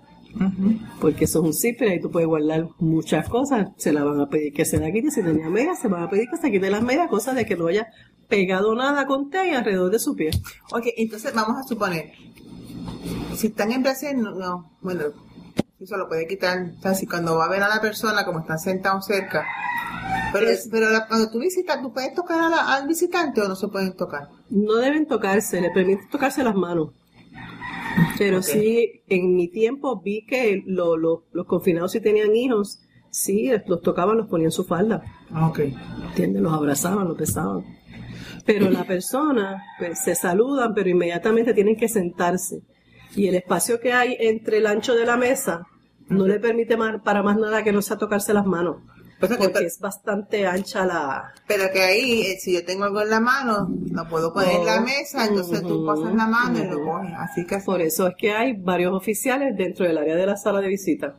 [1.01, 3.69] Porque eso es un zipper y tú puedes guardar muchas cosas.
[3.77, 5.09] Se la van a pedir que se la quite.
[5.09, 7.55] Si tenía medias, se van a pedir que se quite las medias, cosa de que
[7.55, 7.87] no haya
[8.29, 10.29] pegado nada con té alrededor de su pie.
[10.71, 12.11] Ok, entonces vamos a suponer,
[13.35, 15.03] si están en Brasil, no, no, bueno,
[15.79, 18.39] eso lo puede quitar, o sea, si cuando va a ver a la persona, como
[18.39, 19.45] están sentados cerca,
[20.31, 23.55] pero, pero la- cuando tú visitas, ¿tú puedes tocar a la- al visitante o no
[23.55, 24.29] se pueden tocar?
[24.49, 26.89] No deben tocarse, le permiten tocarse las manos.
[28.17, 28.43] Pero Ok.
[28.43, 33.81] sí, en mi tiempo vi que lo- lo- los confinados si tenían hijos, sí, los
[33.81, 35.01] tocaban, los ponían en su falda,
[35.47, 35.59] Ok.
[36.09, 36.41] ¿entiendes?
[36.41, 37.63] Los abrazaban, los besaban.
[38.49, 42.63] Pero la persona, pues se saludan, pero inmediatamente tienen que sentarse.
[43.15, 45.67] Y el espacio que hay entre el ancho de la mesa
[46.07, 48.77] no le permite más, para más nada que no sea tocarse las manos.
[49.19, 51.31] Pues, Porque es bastante ancha la...
[51.45, 54.65] pero que ahí, eh, si yo tengo algo en la mano, lo puedo poner en
[54.65, 57.57] la mesa, entonces tú ujú, pasas la mano y lo coges, así que...
[57.59, 61.17] Por eso es que hay varios oficiales dentro del área de la sala de visita.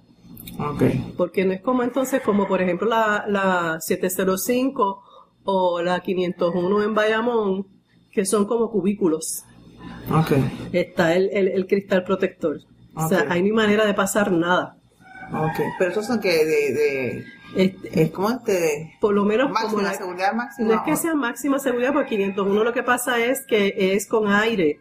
[0.58, 0.82] Ok.
[1.16, 5.04] Porque no es como entonces, como por ejemplo la, la 705
[5.52, 7.66] o la 501 en Bayamón,
[8.12, 9.44] que son como cubículos.
[10.72, 12.58] Está el, el, el cristal protector.
[12.94, 13.30] O sea, Ok.
[13.30, 14.76] ahí no hay manera de pasar nada.
[15.32, 15.60] Ok.
[15.78, 17.24] Pero esos son que de, de,
[17.56, 20.68] Este, es como este, por lo menos como máxima, la- seguridad máxima.
[20.68, 24.26] no es que sea máxima seguridad, porque 501 lo que pasa es que es con
[24.28, 24.80] aire.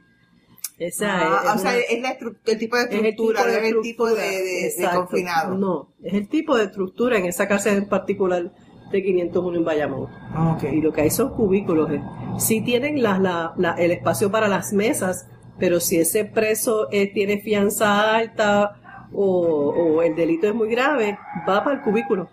[0.82, 3.63] O sea, Ah, es o sea, una- es la el tipo de estructura, no es
[3.63, 4.99] el tipo de, estructura, de- de exacto.
[5.01, 5.57] confinado.
[5.57, 8.51] No, es el tipo de estructura en esa cárcel en particular
[8.91, 10.07] de 501 en Bayamón.
[10.33, 10.57] Ah.
[10.71, 11.89] Y lo que hay son cubículos.
[11.91, 12.01] eh.
[12.37, 15.27] Sí tienen la- la- la- el espacio para las mesas,
[15.57, 21.17] pero si ese preso eh, tiene fianza alta o, o el delito es muy grave,
[21.47, 22.29] va para el cubículo.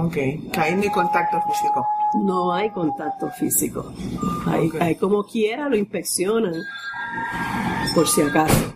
[0.00, 0.16] Ok.
[0.56, 1.86] Ahí no hay contacto físico.
[2.24, 3.92] No hay contacto físico.
[4.80, 6.54] Hay como quiera, lo inspeccionan,
[7.94, 8.74] por si acaso.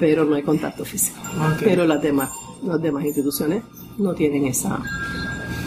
[0.00, 1.18] Pero no hay contacto físico.
[1.62, 2.30] Pero las demás,
[2.62, 3.62] las demás instituciones
[3.98, 4.80] no tienen esa.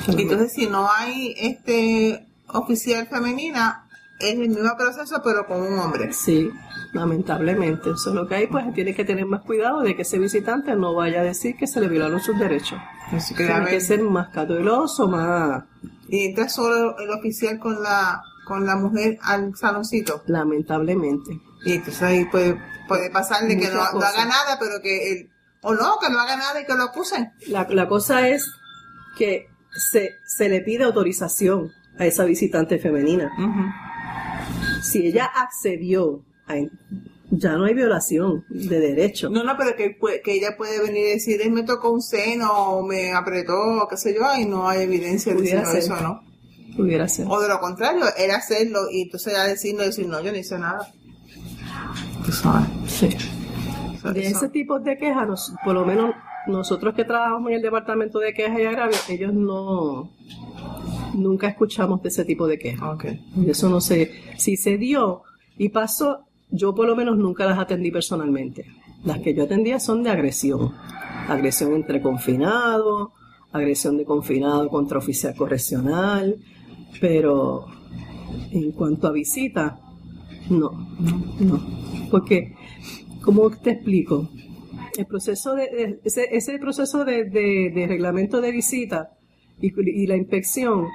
[0.07, 3.87] Entonces, si no hay este oficial femenina,
[4.19, 6.13] es el mismo proceso, pero con un hombre.
[6.13, 6.51] Sí,
[6.93, 7.89] lamentablemente.
[7.91, 10.75] Eso es lo que hay, pues tiene que tener más cuidado de que ese visitante
[10.75, 12.79] no vaya a decir que se le violaron sus derechos.
[13.11, 15.63] Así que, Tiene que ser más cauteloso, más
[16.07, 20.23] y entra solo el oficial con la con la mujer al saloncito.
[20.27, 21.39] lamentablemente.
[21.63, 24.13] Y entonces ahí puede, puede pasarle que Muchas no, no cosas.
[24.15, 25.29] haga nada, pero que él,
[25.61, 27.31] o no, que no haga nada y que lo acusen.
[27.47, 28.45] La, la cosa es
[29.17, 33.31] que se, se le pide autorización a esa visitante femenina.
[34.83, 36.55] Si ella accedió, a-
[37.33, 39.29] ya no hay violación de derecho.
[39.29, 42.51] No, no, pero que, que ella puede venir y decir, él me tocó un seno
[42.51, 45.39] o me apretó, o qué sé yo, y no hay evidencia de
[45.79, 46.23] eso, ¿no?
[46.75, 47.25] Pudiera ser.
[47.29, 50.57] O de lo contrario, él hacerlo y entonces ya decirlo, decir, no, yo no hice
[50.57, 50.91] nada.
[52.25, 52.67] Tú sabes.
[52.87, 53.09] Sí.
[54.03, 56.13] Eso- De eso- ese tipo de quejas, nos- por lo menos
[56.47, 60.09] nosotros que trabajamos en el departamento de quejas y agravios, ellos no,
[61.13, 62.95] nunca escuchamos de ese tipo de quejas.
[62.95, 63.05] Ok.
[63.47, 64.11] Eso no sé.
[64.37, 65.21] Si se dio
[65.57, 68.65] y pasó, yo por lo menos nunca las atendí personalmente.
[69.03, 70.73] Las que yo atendía son de agresión.
[71.27, 73.09] agresión entre confinados,
[73.53, 76.35] agresión de confinado contra oficial correccional,
[76.99, 77.67] pero
[78.51, 79.79] en cuanto a visita,
[80.49, 80.71] no,
[81.39, 81.61] no,
[82.09, 82.55] porque,
[83.23, 84.29] ¿cómo te explico?
[84.97, 89.11] El proceso de, ese, ese proceso de, de, reglamento de visita
[89.59, 89.71] y,
[90.03, 90.87] y, la inspección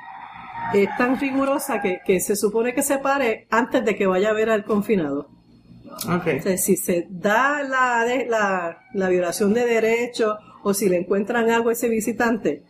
[0.74, 4.34] es tan rigurosa que, que se supone que se pare antes de que vaya a
[4.34, 5.28] ver al confinado.
[6.20, 6.38] Okay.
[6.38, 11.48] O sea, si se da la, la, la violación de derechos o si le encuentran
[11.48, 12.64] algo a ese visitante,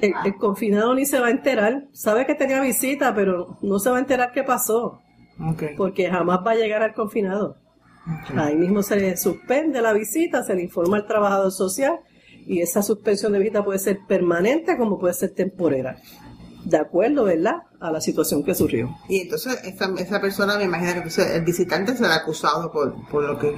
[0.00, 1.84] el, confinado ni se va a enterar.
[1.92, 5.00] Sabe que tenía visita, pero no se va a enterar qué pasó.
[5.76, 7.56] Porque jamás va a llegar al confinado.
[8.36, 12.00] Ahí mismo se le suspende la visita, se le informa al trabajador social
[12.46, 15.96] y esa suspensión de visita puede ser permanente como puede ser temporera.
[16.64, 17.62] De acuerdo, ¿verdad?
[17.80, 18.94] A la situación que surgió.
[19.08, 23.54] Y entonces esa, persona me imagino que el visitante será acusado por, por lo que...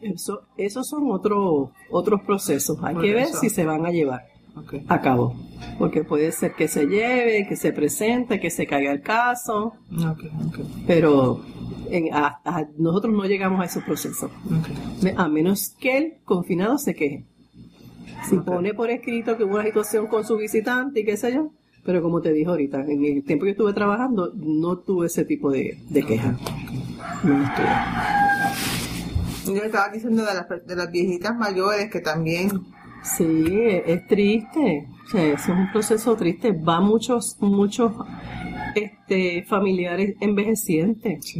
[0.00, 2.78] Eso, esos son otros otros procesos.
[2.82, 4.33] Hay que ver si se van a llevar
[4.88, 5.36] a cabo.
[5.78, 9.74] Porque puede ser que se lleve, que se presente, que se caiga el caso.
[10.86, 11.40] Pero
[12.78, 14.30] nosotros no llegamos a esos procesos.
[15.16, 17.24] A menos que el confinado se queje.
[18.28, 21.50] Si pone por escrito que hubo una situación con su visitante y qué sé yo,
[21.84, 25.50] pero como te dije ahorita, en el tiempo que estuve trabajando, no tuve ese tipo
[25.50, 26.38] de, de queja.
[27.22, 27.68] No estuve.
[29.58, 32.50] Yo estaba diciendo de las, de las viejitas mayores que también...
[33.04, 33.52] Sí,
[33.86, 34.88] es triste.
[35.04, 36.52] O sea, es un proceso triste.
[36.52, 37.92] Va muchos, muchos
[38.74, 41.34] este, familiares envejecientes.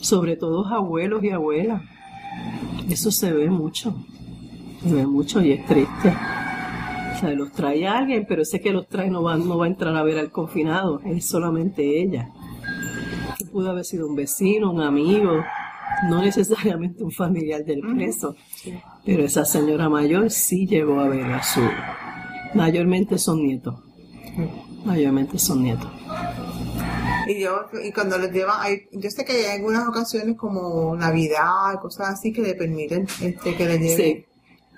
[0.00, 1.82] Sobre todo abuelos y abuelas.
[2.88, 3.94] Eso se ve mucho.
[4.82, 6.14] Se ve mucho y es triste.
[7.14, 9.68] O sea, los trae alguien, pero ese que los trae no va, no va a
[9.68, 11.00] entrar a ver al confinado.
[11.04, 12.30] Es solamente ella.
[13.52, 15.44] Pudo haber sido un vecino, un amigo,
[16.08, 18.34] no necesariamente un familiar del preso,
[19.04, 21.60] pero esa señora mayor sí llegó a ver a su...
[22.54, 23.76] Mayormente son nietos.
[24.84, 25.90] Mayormente son nietos.
[27.28, 31.80] Y yo, y cuando les llevan, hay, yo sé que hay algunas ocasiones como Navidad,
[31.80, 34.26] cosas así que le permiten este, que le lleven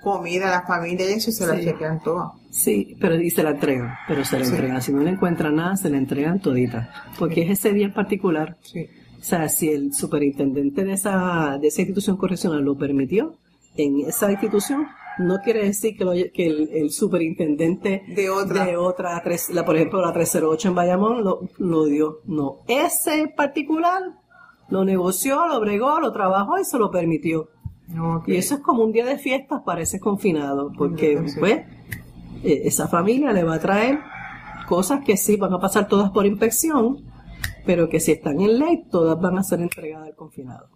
[0.03, 2.33] comida a la familia y eso se la chequean todas.
[2.51, 4.81] Sí, pero y se la entregan, pero se la entregan.
[4.81, 6.93] Si no le encuentran nada, se la entregan todita.
[7.17, 8.55] Porque es ese día en particular.
[8.61, 8.87] Sí
[9.25, 13.35] sea, si el superintendente de esa, de esa institución correccional lo permitió,
[13.77, 19.65] en esa institución, no quiere decir que, que el, superintendente de otra, de otra la,
[19.65, 22.19] por ejemplo, la 308 en Bayamón lo, lo dio.
[22.25, 24.01] No, ese particular
[24.69, 27.49] lo negoció, lo bregó, lo trabajó y se lo permitió.
[28.25, 31.63] Y eso es como un día de fiestas para ese confinado, porque pues
[32.43, 33.99] e, esa familia le va a traer
[34.67, 37.03] cosas que sí van a pasar todas por inspección,
[37.65, 40.69] pero que si están en ley, todas van a ser entregadas al confinado.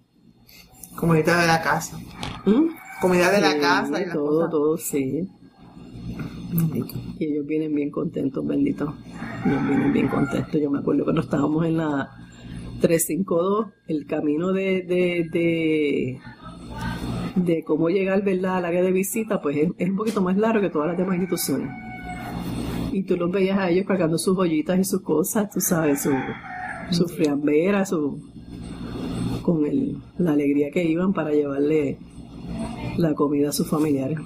[0.96, 1.98] Comunidad de la casa.
[2.46, 2.68] ¿Mm?
[3.02, 5.30] Comunidad de la casa y todo, todo, sí.
[7.20, 8.96] Y ellos vienen bien contentos, bendito.
[9.46, 10.60] Ellos vienen bien contentos.
[10.60, 12.10] Yo me acuerdo cuando estábamos en la
[12.82, 16.20] 352, el camino de, de, de,
[17.36, 18.58] de cómo llegar ¿verdad?
[18.58, 21.70] al área de visita, pues es, un poquito más largo que todas las demás instituciones.
[22.92, 26.12] Y tú los veías a ellos cargando sus joyitas y sus cosas, tú sabes, su,
[26.92, 28.22] su friambera, su,
[29.42, 31.98] con el, la alegría que iban para llevarle
[32.98, 34.20] la comida a sus familiares.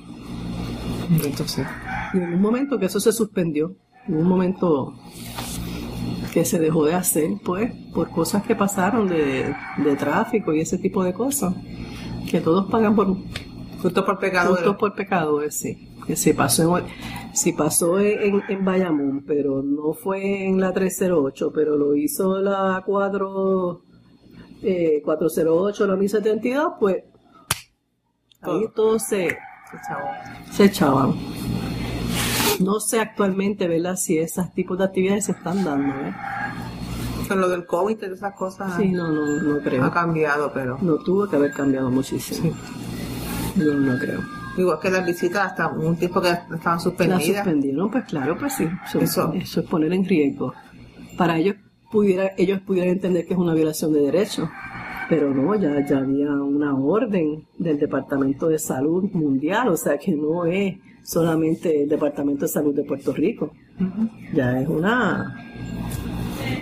[1.23, 1.67] Entonces,
[2.13, 3.75] y en un momento que eso se suspendió,
[4.07, 4.93] en un momento
[6.33, 10.77] que se dejó de hacer, pues, por cosas que pasaron de, de tráfico y ese
[10.77, 11.53] tipo de cosas,
[12.29, 13.15] que todos pagan por...
[13.81, 14.55] Justo por pecado.
[14.55, 16.85] Justo por pecado, sí que se pasó en,
[17.33, 22.83] si pasó en, en, Bayamón, pero no fue en la 308, pero lo hizo la
[22.85, 23.81] 4,
[24.61, 27.03] eh, 408, la 1072, pues
[28.41, 29.35] ahí todos se,
[30.51, 31.15] se echaban.
[32.59, 33.95] No sé actualmente, ¿verdad?
[33.95, 36.13] Si esos tipos de actividades se están dando, ¿eh?
[37.27, 38.75] Con lo del COVID y esas cosas.
[38.77, 39.83] Sí, no, no, no creo.
[39.83, 40.77] Ha cambiado, pero.
[40.81, 42.53] No tuvo que haber cambiado muchísimo.
[43.55, 44.42] Yo no creo.
[44.57, 47.27] Igual que las visitas hasta un tiempo que estaban suspendidas.
[47.27, 48.67] Las suspendieron, pues claro, pues sí.
[48.99, 50.53] Eso, eso es poner en riesgo.
[51.17, 51.55] Para ellos
[51.91, 54.49] pudiera, ellos pudieran entender que es una violación de derechos,
[55.09, 60.11] pero no, ya, ya había una orden del Departamento de Salud Mundial, o sea que
[60.11, 63.53] no es solamente el Departamento de Salud de Puerto Rico,
[64.33, 65.35] ya es una,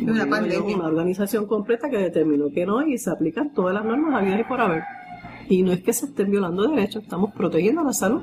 [0.02, 4.42] una, una organización completa que determinó que no y se aplican todas las normas habidas
[4.42, 4.84] y por haber.
[5.52, 8.22] Y no es que se estén violando derechos, estamos protegiendo la salud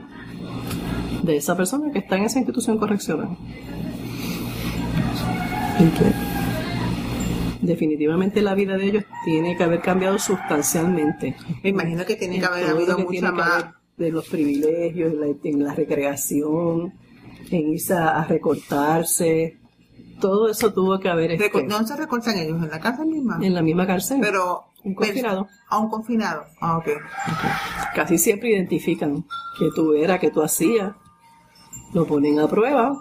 [1.22, 3.36] de esa persona que está en esa institución correccional.
[7.60, 11.36] definitivamente la vida de ellos tiene que haber cambiado sustancialmente.
[11.62, 13.66] Me imagino que tiene que haber habido mucha más
[13.98, 16.94] de los privilegios, en la, en la recreación,
[17.50, 19.58] en irse a, a recortarse.
[20.18, 22.62] Todo eso tuvo que haber este, ¿Dónde se recortan ellos?
[22.62, 23.38] ¿En la casa misma?
[23.42, 24.18] en la misma cárcel.
[24.22, 24.67] Pero...
[24.84, 25.48] Un confinado.
[25.68, 26.44] A un confinado.
[26.60, 26.88] Ah, ok.
[27.94, 29.24] Casi siempre identifican
[29.58, 30.92] que tú eras, que tú hacías.
[31.92, 32.96] Lo ponen a prueba,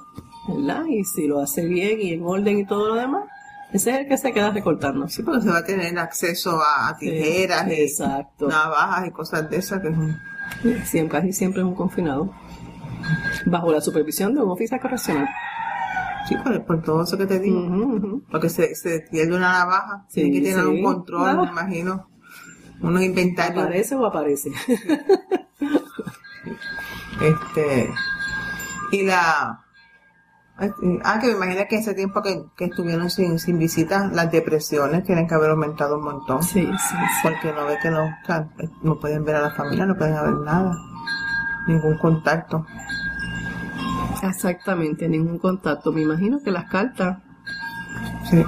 [0.47, 0.85] ¿verdad?
[0.87, 3.25] Y si lo hace bien y en orden y todo lo demás,
[3.73, 5.07] ese es el que se queda recortando.
[5.09, 8.47] Sí, porque se va a tener acceso a, a tijeras y Exacto.
[8.47, 10.17] navajas y cosas de esas que es un...
[10.85, 12.33] Siempre, casi siempre es un confinado.
[13.45, 15.27] Bajo la supervisión de un oficial correccional.
[16.27, 18.21] Sí, por, por todo eso que te digo.
[18.29, 20.71] Porque se, se pierde una navaja, Sí, tiene que tener sí.
[20.71, 21.33] un control, Ah.
[21.43, 22.09] me imagino.
[22.81, 23.63] Unos inventarios.
[23.63, 24.51] ¿Aparece o aparece?
[27.21, 27.89] Este.
[28.91, 29.61] Y la.
[31.03, 35.03] Ah, que me imagino que ese tiempo que, que estuvieron sin, sin visitas, las depresiones
[35.03, 36.41] tienen que haber aumentado un montón.
[36.41, 36.95] Sí, sí, sí.
[37.23, 38.09] Porque no ve que no,
[38.81, 40.75] no pueden ver a la familia, no pueden ver nada.
[41.67, 42.65] Ningún contacto.
[44.29, 45.91] Exactamente, ningún contacto.
[45.91, 47.17] Me imagino que las cartas
[48.29, 48.43] Sí.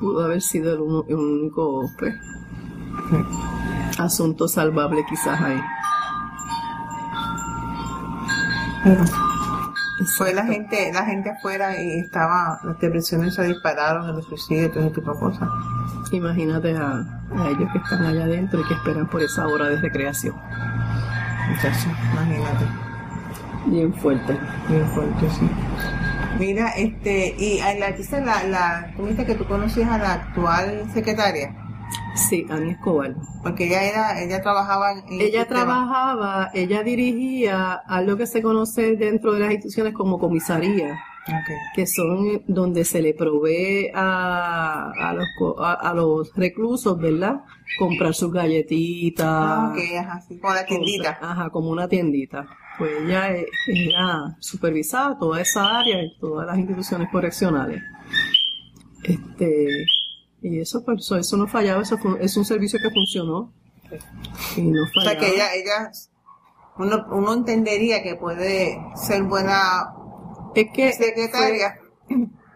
[0.00, 2.14] pudo haber sido el, uno- el único pues,
[3.10, 3.16] sí.
[3.98, 5.60] asunto salvable quizás ahí.
[8.84, 9.04] Pero
[10.18, 14.84] fue la gente, la gente afuera y estaba, las depresiones se dispararon, el suicidio, todo
[14.84, 15.48] ese tipo de cosas.
[16.12, 16.90] Imagínate a,
[17.36, 20.34] a ellos que están allá adentro y que esperan por esa hora de recreación.
[21.50, 22.66] Muchachos, imagínate.
[23.66, 24.36] Bien fuerte.
[24.68, 25.48] Bien fuerte, sí.
[26.38, 30.12] Mira, este, y a la, dice la, la, tú dijiste que tú conocías a la
[30.14, 31.54] actual secretaria,
[32.16, 33.14] Sí, Ani Escobar.
[33.42, 38.96] porque ella era, ella trabajaba en el Ella trabajaba, ella dirigía algo que se conoce
[38.96, 40.92] dentro de las instituciones como comisaría,
[41.26, 41.50] Ok.
[41.76, 45.26] que son donde se le provee a, a, los,
[45.60, 47.42] a, a los reclusos, ¿verdad?
[47.78, 49.26] Comprar sus galletitas.
[49.28, 51.18] Ah, ajá, sí, como la tiendita.
[51.18, 52.46] Compra- Ajá, como una tiendita.
[52.78, 53.30] Pues ella
[53.68, 57.80] era supervisaba toda esa área en todas las instituciones correccionales.
[59.02, 59.84] Este,
[60.42, 63.52] y eso, pues, eso, no fallaba, eso fue- es un servicio que funcionó.
[64.56, 65.10] Y no O fallaba.
[65.10, 65.90] sea que ella, ella,
[66.78, 69.90] uno, uno entendería que puede ser buena
[70.54, 71.78] es que secretaria,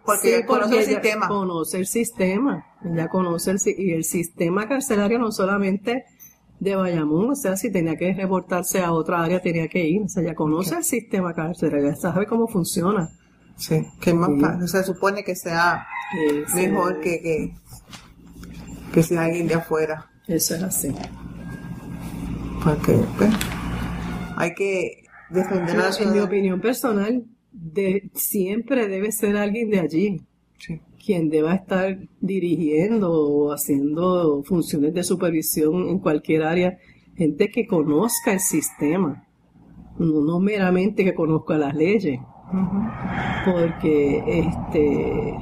[0.04, 1.28] porque Sí, ella conoce el sistema.
[1.28, 2.66] Conoce el sistema.
[2.84, 6.04] Ella conoce el, y el sistema carcelario no solamente
[6.60, 10.02] de Bayamón, o sea, si tenía que reportarse a otra área tenía que ir.
[10.02, 13.10] O sea, ella conoce el sistema carcelario, ella sabe cómo funciona.
[13.56, 14.40] Sí, que más Sí.
[14.40, 15.86] fácil, se supone que sea
[16.52, 17.54] sí, mejor que, que,
[18.92, 20.06] que sea alguien de afuera.
[20.26, 20.94] Eso es así.
[22.62, 23.30] Porque pues,
[24.36, 30.22] hay que defender la en mi opinión personal, de, siempre debe ser alguien de allí
[30.58, 30.80] Sí.
[31.08, 36.76] Quien deba estar dirigiendo o haciendo funciones de supervisión en cualquier área,
[37.16, 39.26] gente que conozca el sistema,
[39.98, 42.20] no, no meramente que conozca las leyes,
[43.46, 45.34] porque este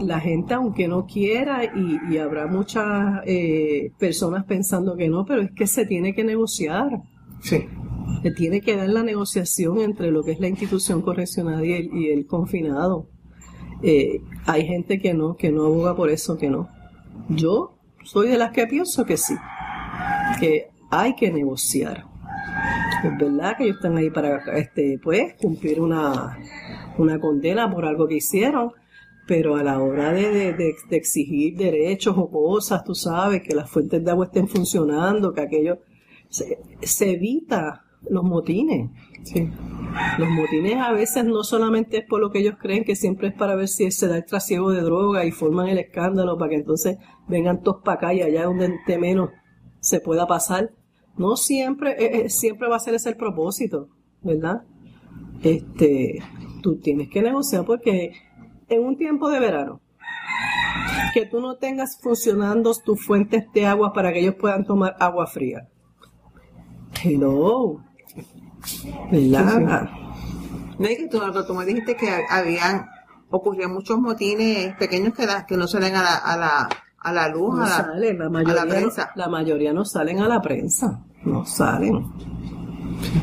[0.00, 5.42] la gente aunque no quiera y, y habrá muchas eh, personas pensando que no, pero
[5.42, 7.02] es que se tiene que negociar.
[7.42, 7.66] Sí.
[8.22, 11.94] Se tiene que dar la negociación entre lo que es la institución correccional y el,
[11.94, 13.10] y el confinado.
[13.82, 16.68] Eh, hay gente que no, que no aboga por eso, que no.
[17.28, 17.74] Yo
[18.04, 19.34] soy de las que pienso que sí,
[20.40, 22.04] que hay que negociar.
[23.04, 26.38] Es verdad que ellos están ahí para este, pues, cumplir una,
[26.96, 28.72] una condena por algo que hicieron,
[29.26, 33.70] pero a la hora de, de- de- exigir derechos o cosas, tú sabes, que las
[33.70, 35.78] fuentes de agua estén funcionando, que aquello
[36.28, 38.90] se evita los motines.
[39.24, 39.50] Sí.
[40.18, 43.34] Los motines a veces no solamente es por lo que ellos creen que siempre es
[43.34, 46.56] para ver si se da el trasiego de droga y forman el escándalo para que
[46.56, 49.30] entonces vengan todos para acá y allá donde menos
[49.80, 50.72] se pueda pasar.
[51.16, 53.88] No siempre, eh, eh, siempre va a ser ese el propósito,
[54.22, 54.62] ¿verdad?
[55.42, 56.20] Este,
[56.62, 58.12] tú tienes que negociar porque
[58.68, 59.80] en un tiempo de verano,
[61.14, 65.26] que tú no tengas funcionando tus fuentes de agua para que ellos puedan tomar agua
[65.26, 65.68] fría.
[67.02, 67.87] Hello.
[69.10, 69.88] ¿Verdad?
[70.78, 72.86] No que tú, tú me dijiste que habían,
[73.30, 76.68] ocurrían muchos motines pequeños que, la- que no salen a la, a la,
[77.00, 79.10] a la luz, No a la, salen, la mayoría, prensa.
[79.16, 82.06] la mayoría no salen a la prensa, no salen.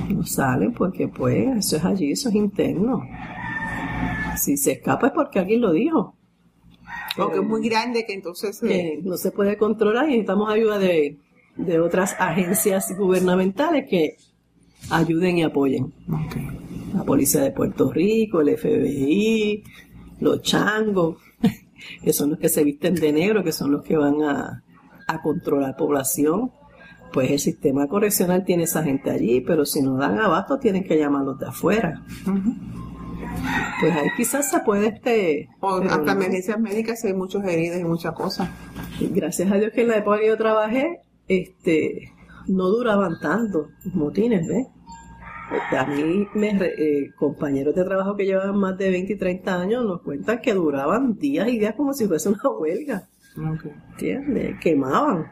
[0.09, 3.01] No salen porque pues eso es allí, eso es interno.
[4.37, 6.15] Si se escapa es porque alguien lo dijo.
[7.15, 11.19] porque es muy grande que entonces eh, no se puede controlar y necesitamos ayuda de,
[11.55, 14.17] de otras agencias gubernamentales que
[14.89, 15.93] ayuden y apoyen.
[16.93, 19.63] La Policía de Puerto Rico, el FBI,
[20.19, 21.17] los changos,
[22.03, 24.63] que son los que se visten de negro, que son los que van a,
[25.07, 26.51] a controlar población,
[27.11, 30.97] pues el sistema correccional tiene esa gente allí, pero si no dan abasto tienen que
[30.97, 32.03] llamarlos de afuera.
[33.79, 35.49] Pues ahí quizás se puede este...
[35.59, 38.49] O hasta emergencias médicas hay muchos heridos y muchas cosas.
[38.99, 42.11] Gracias a Dios que en la época que yo trabajé, este,
[42.47, 44.67] no duraban tanto los motines, ¿ves?
[45.77, 49.61] A mí, me re- eh, compañeros de trabajo que llevaban más de 20 y 30
[49.61, 53.07] años nos cuentan que duraban días y días como si fuese una huelga,
[53.91, 54.55] ¿entiendes?
[54.59, 55.25] Quemaban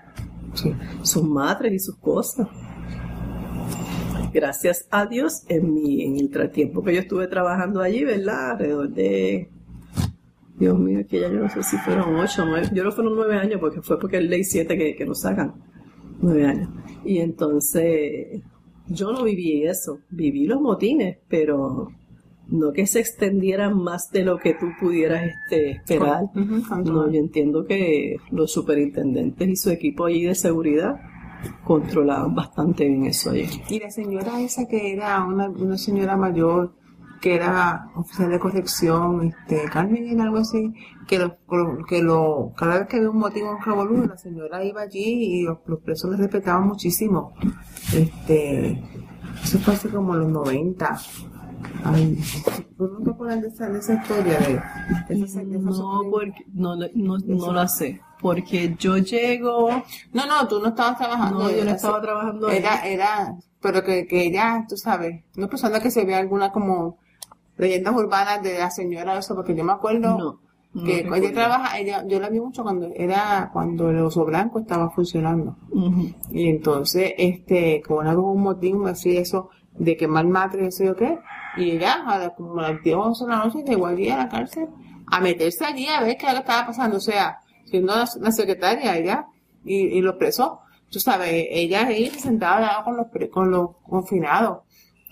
[0.53, 0.72] Sí.
[1.01, 2.47] sus madres y sus cosas.
[4.34, 8.51] Gracias a Dios, en mi, en el tiempo que yo estuve trabajando allí, ¿verdad?
[8.51, 9.49] Alrededor de,
[10.57, 13.16] Dios mío, que ya yo no sé si fueron ocho, nueve, yo creo que fueron
[13.16, 15.53] nueve años, porque fue porque es ley siete que, que nos sacan,
[16.24, 16.70] nueve años.
[17.06, 18.42] Y entonces,
[18.88, 21.90] yo no viví eso, viví los motines, pero
[22.48, 26.26] no que se extendieran más de lo que tú pudieras este, esperar.
[26.34, 31.00] No, yo entiendo que los superintendentes y su equipo allí de seguridad
[31.64, 33.48] controlaban bastante bien eso allí.
[33.70, 36.74] Y la señora esa que era una, una señora mayor,
[37.24, 40.74] que era oficial de corrección, este, Carmen era algo así,
[41.08, 41.38] que lo,
[41.88, 45.44] que lo, cada vez que había un motivo en revolú, la señora iba allí y
[45.44, 47.32] los, los presos le respetaban muchísimo.
[47.94, 48.72] Este,
[49.42, 51.00] eso fue hace como los 90.
[51.86, 52.20] Ay,
[52.78, 54.62] ¿tú te acuerdas de esa, de esa historia de,
[55.16, 59.70] de esa- de esa No, porque, no, no, no, no la sé, porque yo llego,
[60.12, 61.40] No, no, tú no estabas trabajando.
[61.40, 62.58] no, yo no estaba trabajando ahí.
[62.58, 66.98] Era, era, pero que, que ella, tú sabes, una persona que se ve alguna como
[67.58, 70.39] leyendas urbanas de la señora, eso, porque yo me acuerdo No,
[70.74, 71.26] no que recuerdo.
[71.26, 75.56] ella trabaja, ella, yo la vi mucho cuando era, cuando el oso blanco estaba funcionando.
[76.32, 81.20] Y entonces, este, como era algún motivo así, eso, de quemar matres, eso y qué,
[81.58, 84.10] y ella, a la- como a las 10 o 11 de la noche, llegó allí
[84.10, 84.68] a la cárcel,
[85.08, 88.08] a meterse allí a ver qué era lo que estaba pasando, o sea, siendo la,
[88.20, 89.28] la secretaria ella,
[89.64, 90.54] y, y los presos,
[90.89, 94.60] tú sabes, ella ahí se sentaba con los, con los confinados,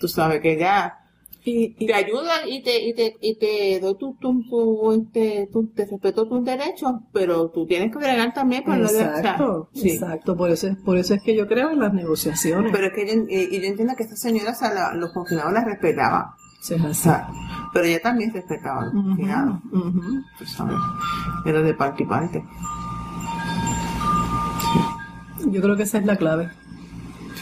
[0.00, 0.98] tú sabes que ella,
[1.44, 5.48] Y, y te ayuda y te, y te, y te doy tu, tu, tu, este,
[5.52, 8.98] tu- te respeto tus derechos, pero tú tienes que bregar también con lo de, o
[8.98, 9.90] sea, exacto, sí.
[9.90, 12.70] exacto, por eso, es- por eso es que yo creo en las negociaciones.
[12.70, 15.52] Pero es que yo, y, yo entiendo que esta señora, o sea, la- los confinados
[15.52, 16.26] la respetaban.
[16.60, 17.26] Se es O sea,
[17.72, 19.58] pero ella también respetaba los confinados.
[19.72, 20.00] ujú.
[20.38, 20.76] tú sabes.
[21.44, 22.44] Era de parte y parte.
[25.46, 26.50] Yo creo que esa es la clave.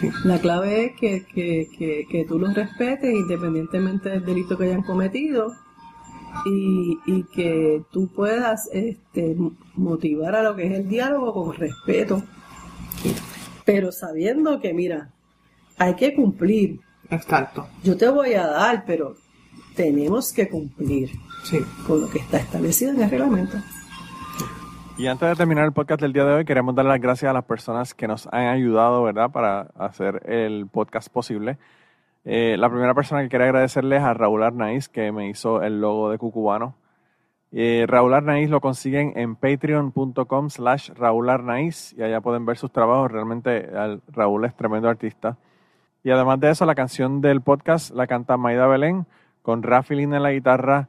[0.01, 0.09] Sí.
[0.25, 4.83] La clave es que, que, que, que tú los respetes independientemente del delito que hayan
[4.83, 5.53] cometido
[6.47, 9.37] y, y que tú puedas este,
[9.75, 12.23] motivar a lo que es el diálogo con respeto,
[13.65, 15.11] pero sabiendo que, mira,
[15.77, 16.81] hay que cumplir.
[17.11, 17.67] Exacto.
[17.83, 19.17] Yo te voy a dar, pero
[19.75, 21.11] tenemos que cumplir
[21.43, 21.59] Sí.
[21.87, 23.57] con lo que está establecido en el reglamento.
[25.01, 27.33] Y antes de terminar el podcast del día de hoy, queremos darle las gracias a
[27.33, 31.57] las personas que nos han ayudado, ¿verdad?, para hacer el podcast posible.
[32.27, 35.81] Eh, la primera persona que quería agradecerle es a Raúl Arnaiz, que me hizo el
[35.81, 36.75] logo de Cucubano.
[37.51, 42.71] Eh, Raúl Arnaiz lo consiguen en patreon.com slash Raúl Arnaiz y allá pueden ver sus
[42.71, 43.11] trabajos.
[43.11, 45.39] Realmente al- Raúl es tremendo artista.
[46.05, 49.07] Y además de eso, la canción del podcast la canta Maida Belén
[49.41, 50.89] con Rafi Lina en la guitarra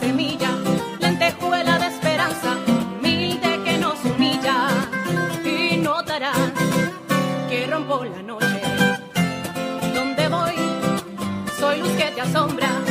[0.00, 0.50] semilla,
[1.00, 2.56] lentejuela de esperanza,
[2.98, 4.68] humilde que nos humilla.
[5.44, 6.52] Y notarás
[7.48, 8.60] que rompo la noche.
[9.94, 10.54] Donde voy,
[11.58, 12.85] soy luz que te asombra.